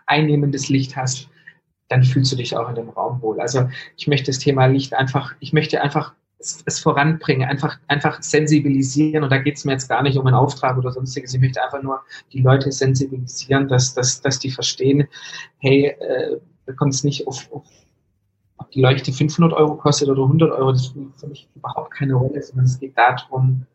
einnehmendes 0.07 0.69
Licht 0.69 0.95
hast, 0.95 1.29
dann 1.89 2.03
fühlst 2.03 2.31
du 2.31 2.37
dich 2.37 2.55
auch 2.55 2.69
in 2.69 2.75
dem 2.75 2.89
Raum 2.89 3.21
wohl. 3.21 3.39
Also 3.41 3.69
ich 3.97 4.07
möchte 4.07 4.27
das 4.27 4.39
Thema 4.39 4.65
Licht 4.67 4.93
einfach, 4.93 5.35
ich 5.39 5.53
möchte 5.53 5.81
einfach 5.81 6.13
es, 6.43 6.63
es 6.65 6.79
voranbringen, 6.79 7.47
einfach, 7.47 7.79
einfach 7.87 8.21
sensibilisieren. 8.21 9.23
Und 9.23 9.31
da 9.31 9.37
geht 9.37 9.57
es 9.57 9.65
mir 9.65 9.73
jetzt 9.73 9.89
gar 9.89 10.03
nicht 10.03 10.17
um 10.17 10.27
einen 10.27 10.35
Auftrag 10.35 10.77
oder 10.77 10.91
sonstiges. 10.91 11.33
Ich 11.33 11.41
möchte 11.41 11.63
einfach 11.63 11.81
nur 11.81 12.01
die 12.31 12.41
Leute 12.41 12.71
sensibilisieren, 12.71 13.67
dass, 13.67 13.93
dass, 13.93 14.21
dass 14.21 14.39
die 14.39 14.51
verstehen, 14.51 15.07
hey, 15.57 15.95
äh, 15.99 16.37
da 16.65 16.73
kommt 16.73 16.93
es 16.93 17.03
nicht 17.03 17.27
auf, 17.27 17.51
auf, 17.51 17.63
ob 18.57 18.71
die 18.71 18.81
Leuchte 18.81 19.11
500 19.11 19.53
Euro 19.53 19.75
kostet 19.75 20.09
oder 20.09 20.23
100 20.23 20.51
Euro, 20.51 20.71
das 20.71 20.85
spielt 20.87 21.15
für 21.17 21.27
mich 21.27 21.49
überhaupt 21.55 21.91
keine 21.91 22.13
Rolle, 22.15 22.41
sondern 22.41 22.65
es 22.65 22.79
geht 22.79 22.97
darum, 22.97 23.65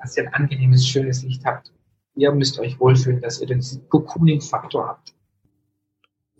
dass 0.00 0.16
ihr 0.16 0.24
ein 0.24 0.34
angenehmes, 0.34 0.86
schönes 0.86 1.22
Licht 1.22 1.44
habt. 1.44 1.72
Ihr 2.14 2.32
müsst 2.32 2.58
euch 2.58 2.78
wohlfühlen, 2.78 3.20
dass 3.20 3.40
ihr 3.40 3.46
den 3.46 3.62
Cocooning-Faktor 3.88 4.86
habt. 4.86 5.14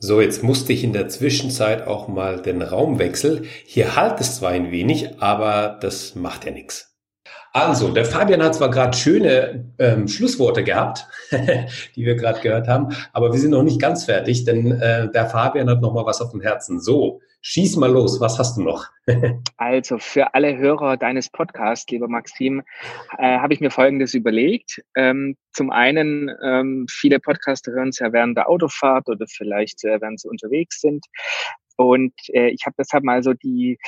So, 0.04 0.20
jetzt 0.20 0.42
musste 0.42 0.72
ich 0.72 0.82
in 0.82 0.92
der 0.92 1.06
Zwischenzeit 1.06 1.86
auch 1.86 2.08
mal 2.08 2.42
den 2.42 2.60
Raum 2.60 2.98
wechseln. 2.98 3.44
Hier 3.64 3.94
halt 3.94 4.20
es 4.20 4.34
zwar 4.34 4.50
ein 4.50 4.72
wenig, 4.72 5.22
aber 5.22 5.78
das 5.80 6.16
macht 6.16 6.44
ja 6.44 6.50
nichts. 6.50 6.96
Also, 7.52 7.92
der 7.92 8.04
Fabian 8.04 8.42
hat 8.42 8.56
zwar 8.56 8.68
gerade 8.68 8.96
schöne 8.96 9.72
ähm, 9.78 10.08
Schlussworte 10.08 10.64
gehabt, 10.64 11.06
die 11.94 12.04
wir 12.04 12.16
gerade 12.16 12.40
gehört 12.40 12.66
haben, 12.66 12.88
aber 13.12 13.32
wir 13.32 13.38
sind 13.38 13.52
noch 13.52 13.62
nicht 13.62 13.80
ganz 13.80 14.04
fertig, 14.04 14.44
denn 14.44 14.72
äh, 14.72 15.08
der 15.08 15.26
Fabian 15.26 15.70
hat 15.70 15.80
noch 15.80 15.94
mal 15.94 16.04
was 16.04 16.20
auf 16.20 16.32
dem 16.32 16.40
Herzen. 16.40 16.80
So, 16.80 17.20
schieß 17.42 17.76
mal 17.76 17.90
los, 17.90 18.20
was 18.20 18.38
hast 18.38 18.56
du 18.56 18.62
noch? 18.62 18.86
also, 19.56 19.98
für 19.98 20.34
alle 20.34 20.56
Hörer 20.56 20.96
deines 20.96 21.28
Podcasts, 21.28 21.90
lieber 21.90 22.08
Maxim, 22.08 22.62
äh, 23.18 23.38
habe 23.38 23.52
ich 23.52 23.60
mir 23.60 23.70
Folgendes 23.70 24.14
überlegt. 24.14 24.82
Ähm, 24.96 25.36
zum 25.52 25.70
einen, 25.70 26.30
ähm, 26.42 26.86
viele 26.88 27.20
Podcaster 27.20 27.72
hören 27.72 27.88
es 27.88 27.98
ja 27.98 28.12
während 28.12 28.36
der 28.36 28.48
Autofahrt 28.48 29.08
oder 29.08 29.26
vielleicht 29.26 29.84
äh, 29.84 30.00
während 30.00 30.20
sie 30.20 30.28
unterwegs 30.28 30.80
sind. 30.80 31.04
Und 31.76 32.14
äh, 32.28 32.50
ich 32.50 32.64
habe 32.64 32.76
deshalb 32.78 33.04
mal 33.04 33.22
so 33.22 33.32
die 33.32 33.78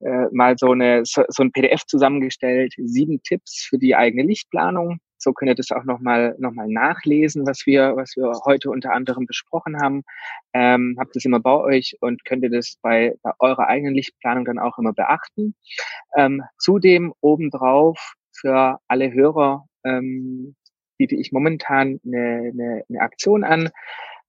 äh, 0.00 0.26
mal 0.32 0.56
so 0.58 0.72
eine 0.72 1.04
so, 1.04 1.22
so 1.28 1.42
ein 1.42 1.52
PDF 1.52 1.84
zusammengestellt, 1.86 2.74
sieben 2.78 3.22
Tipps 3.22 3.66
für 3.68 3.78
die 3.78 3.94
eigene 3.94 4.24
Lichtplanung. 4.24 4.98
So 5.24 5.32
könnt 5.32 5.48
ihr 5.48 5.54
das 5.54 5.70
auch 5.70 5.84
nochmal 5.84 6.36
noch 6.38 6.52
mal 6.52 6.68
nachlesen, 6.68 7.46
was 7.46 7.64
wir, 7.64 7.96
was 7.96 8.14
wir 8.14 8.30
heute 8.44 8.70
unter 8.70 8.92
anderem 8.92 9.24
besprochen 9.24 9.80
haben. 9.80 10.02
Ähm, 10.52 10.96
habt 11.00 11.16
das 11.16 11.24
immer 11.24 11.40
bei 11.40 11.56
euch 11.56 11.96
und 12.00 12.26
könnt 12.26 12.42
ihr 12.42 12.50
das 12.50 12.76
bei, 12.82 13.14
bei 13.22 13.32
eurer 13.38 13.66
eigenen 13.66 13.94
Lichtplanung 13.94 14.44
dann 14.44 14.58
auch 14.58 14.76
immer 14.78 14.92
beachten. 14.92 15.54
Ähm, 16.14 16.42
zudem 16.58 17.14
obendrauf 17.22 18.14
für 18.32 18.78
alle 18.86 19.14
Hörer 19.14 19.64
ähm, 19.84 20.54
biete 20.98 21.16
ich 21.16 21.32
momentan 21.32 21.98
eine, 22.04 22.52
eine, 22.52 22.84
eine 22.86 23.00
Aktion 23.00 23.44
an. 23.44 23.70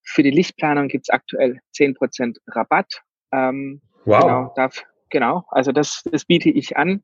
Für 0.01 0.23
die 0.23 0.31
Lichtplanung 0.31 0.87
gibt's 0.87 1.09
aktuell 1.09 1.59
zehn 1.73 1.93
Prozent 1.93 2.39
Rabatt 2.47 3.03
ähm, 3.33 3.81
wow. 4.05 4.21
Genau, 4.21 4.53
darf, 4.55 4.85
genau, 5.09 5.43
also 5.49 5.73
das, 5.73 6.03
das 6.09 6.23
biete 6.23 6.49
ich 6.49 6.77
an. 6.77 7.03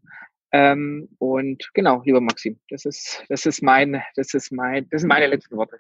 Ähm, 0.54 1.08
und 1.18 1.70
genau, 1.74 2.02
lieber 2.04 2.20
Maxim, 2.20 2.60
das 2.70 2.84
ist, 2.86 3.24
das 3.30 3.46
ist 3.46 3.62
mein, 3.64 4.02
das 4.16 4.34
ist 4.34 4.52
mein, 4.52 4.88
das 4.90 5.02
sind 5.02 5.08
meine 5.08 5.28
letzten 5.28 5.56
Worte. 5.56 5.78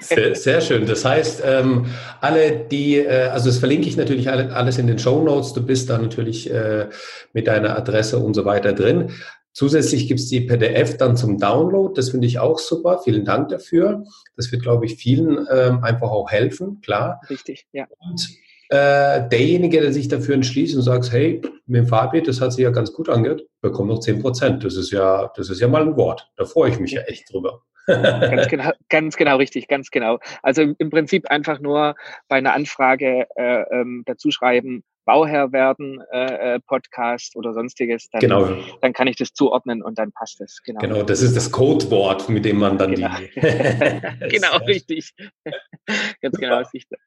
Sehr, 0.00 0.34
sehr 0.34 0.60
schön. 0.60 0.86
Das 0.86 1.04
heißt, 1.04 1.42
ähm, 1.44 1.86
alle, 2.20 2.66
die, 2.70 2.96
äh, 2.96 3.28
also 3.28 3.46
das 3.46 3.58
verlinke 3.58 3.86
ich 3.86 3.96
natürlich 3.96 4.30
alle, 4.30 4.54
alles 4.54 4.78
in 4.78 4.86
den 4.86 4.98
Show 4.98 5.22
Notes. 5.22 5.52
Du 5.52 5.64
bist 5.64 5.90
da 5.90 5.98
natürlich 5.98 6.50
äh, 6.50 6.88
mit 7.34 7.46
deiner 7.46 7.76
Adresse 7.76 8.18
und 8.18 8.34
so 8.34 8.44
weiter 8.44 8.72
drin. 8.72 9.10
Zusätzlich 9.52 10.08
gibt's 10.08 10.28
die 10.28 10.40
PDF 10.40 10.96
dann 10.96 11.16
zum 11.16 11.38
Download. 11.38 11.92
Das 11.94 12.10
finde 12.10 12.26
ich 12.26 12.38
auch 12.38 12.58
super. 12.58 13.00
Vielen 13.04 13.24
Dank 13.24 13.50
dafür. 13.50 14.04
Das 14.36 14.50
wird, 14.50 14.62
glaube 14.62 14.86
ich, 14.86 14.96
vielen 14.96 15.46
ähm, 15.50 15.84
einfach 15.84 16.10
auch 16.10 16.30
helfen, 16.30 16.80
klar. 16.80 17.20
Richtig, 17.30 17.66
ja. 17.72 17.86
Und 18.00 18.30
äh, 18.68 19.28
derjenige, 19.28 19.80
der 19.80 19.92
sich 19.92 20.08
dafür 20.08 20.34
entschließt 20.34 20.76
und 20.76 20.82
sagt, 20.82 21.12
hey, 21.12 21.42
mit 21.66 21.80
dem 21.80 21.86
Fabi, 21.86 22.22
das 22.22 22.40
hat 22.40 22.52
sich 22.52 22.64
ja 22.64 22.70
ganz 22.70 22.92
gut 22.92 23.08
angehört, 23.08 23.42
bekommt 23.60 23.90
noch 23.90 24.00
10 24.00 24.20
Prozent. 24.20 24.64
Das 24.64 24.76
ist 24.76 24.90
ja, 24.90 25.30
das 25.36 25.50
ist 25.50 25.60
ja 25.60 25.68
mal 25.68 25.82
ein 25.82 25.96
Wort. 25.96 26.30
Da 26.36 26.44
freue 26.44 26.70
ich 26.70 26.78
mich 26.78 26.92
ja 26.92 27.02
echt 27.02 27.32
drüber. 27.32 27.62
ganz, 27.86 28.48
genau, 28.48 28.70
ganz 28.88 29.16
genau 29.16 29.36
richtig, 29.36 29.68
ganz 29.68 29.90
genau. 29.90 30.18
Also 30.42 30.62
im 30.78 30.90
Prinzip 30.90 31.30
einfach 31.30 31.60
nur 31.60 31.94
bei 32.28 32.36
einer 32.36 32.54
Anfrage 32.54 33.26
äh, 33.36 33.62
ähm, 33.70 34.02
dazu 34.06 34.30
schreiben, 34.30 34.82
Bauherr 35.04 35.52
werden, 35.52 36.02
äh, 36.12 36.54
äh, 36.54 36.60
Podcast 36.60 37.36
oder 37.36 37.52
sonstiges, 37.52 38.08
dann, 38.10 38.20
genau. 38.20 38.56
dann 38.80 38.92
kann 38.92 39.06
ich 39.06 39.16
das 39.16 39.32
zuordnen 39.32 39.82
und 39.82 39.98
dann 39.98 40.12
passt 40.12 40.40
es. 40.40 40.62
Genau. 40.62 40.80
genau, 40.80 41.02
das 41.02 41.22
ist 41.22 41.36
das 41.36 41.50
Codewort, 41.50 42.28
mit 42.28 42.44
dem 42.44 42.58
man 42.58 42.78
dann 42.78 42.94
genau. 42.94 43.10
die. 43.18 44.28
genau, 44.28 44.56
richtig. 44.66 45.14
Ganz 46.22 46.36
genau, 46.38 46.62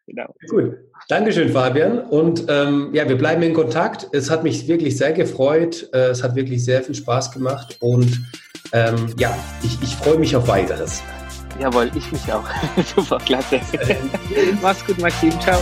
genau. 0.05 0.33
Cool. 0.51 0.91
Dankeschön, 1.09 1.49
Fabian. 1.49 1.99
Und 1.99 2.45
ähm, 2.49 2.89
ja, 2.93 3.09
wir 3.09 3.17
bleiben 3.17 3.41
in 3.41 3.53
Kontakt. 3.53 4.07
Es 4.11 4.29
hat 4.29 4.43
mich 4.43 4.67
wirklich 4.67 4.97
sehr 4.97 5.13
gefreut. 5.13 5.89
Äh, 5.93 6.09
es 6.09 6.23
hat 6.23 6.35
wirklich 6.35 6.63
sehr 6.63 6.83
viel 6.83 6.95
Spaß 6.95 7.31
gemacht. 7.31 7.77
Und 7.79 8.21
ähm, 8.73 9.13
ja, 9.17 9.35
ich, 9.63 9.81
ich 9.81 9.95
freue 9.95 10.19
mich 10.19 10.35
auf 10.35 10.47
weiteres. 10.47 11.01
Jawohl, 11.59 11.89
ich 11.95 12.11
mich 12.11 12.31
auch. 12.31 12.47
Super, 12.95 13.17
klasse. 13.17 13.59
Mach's 14.61 14.85
gut, 14.85 14.99
Maxim. 14.99 15.31
Ciao. 15.39 15.57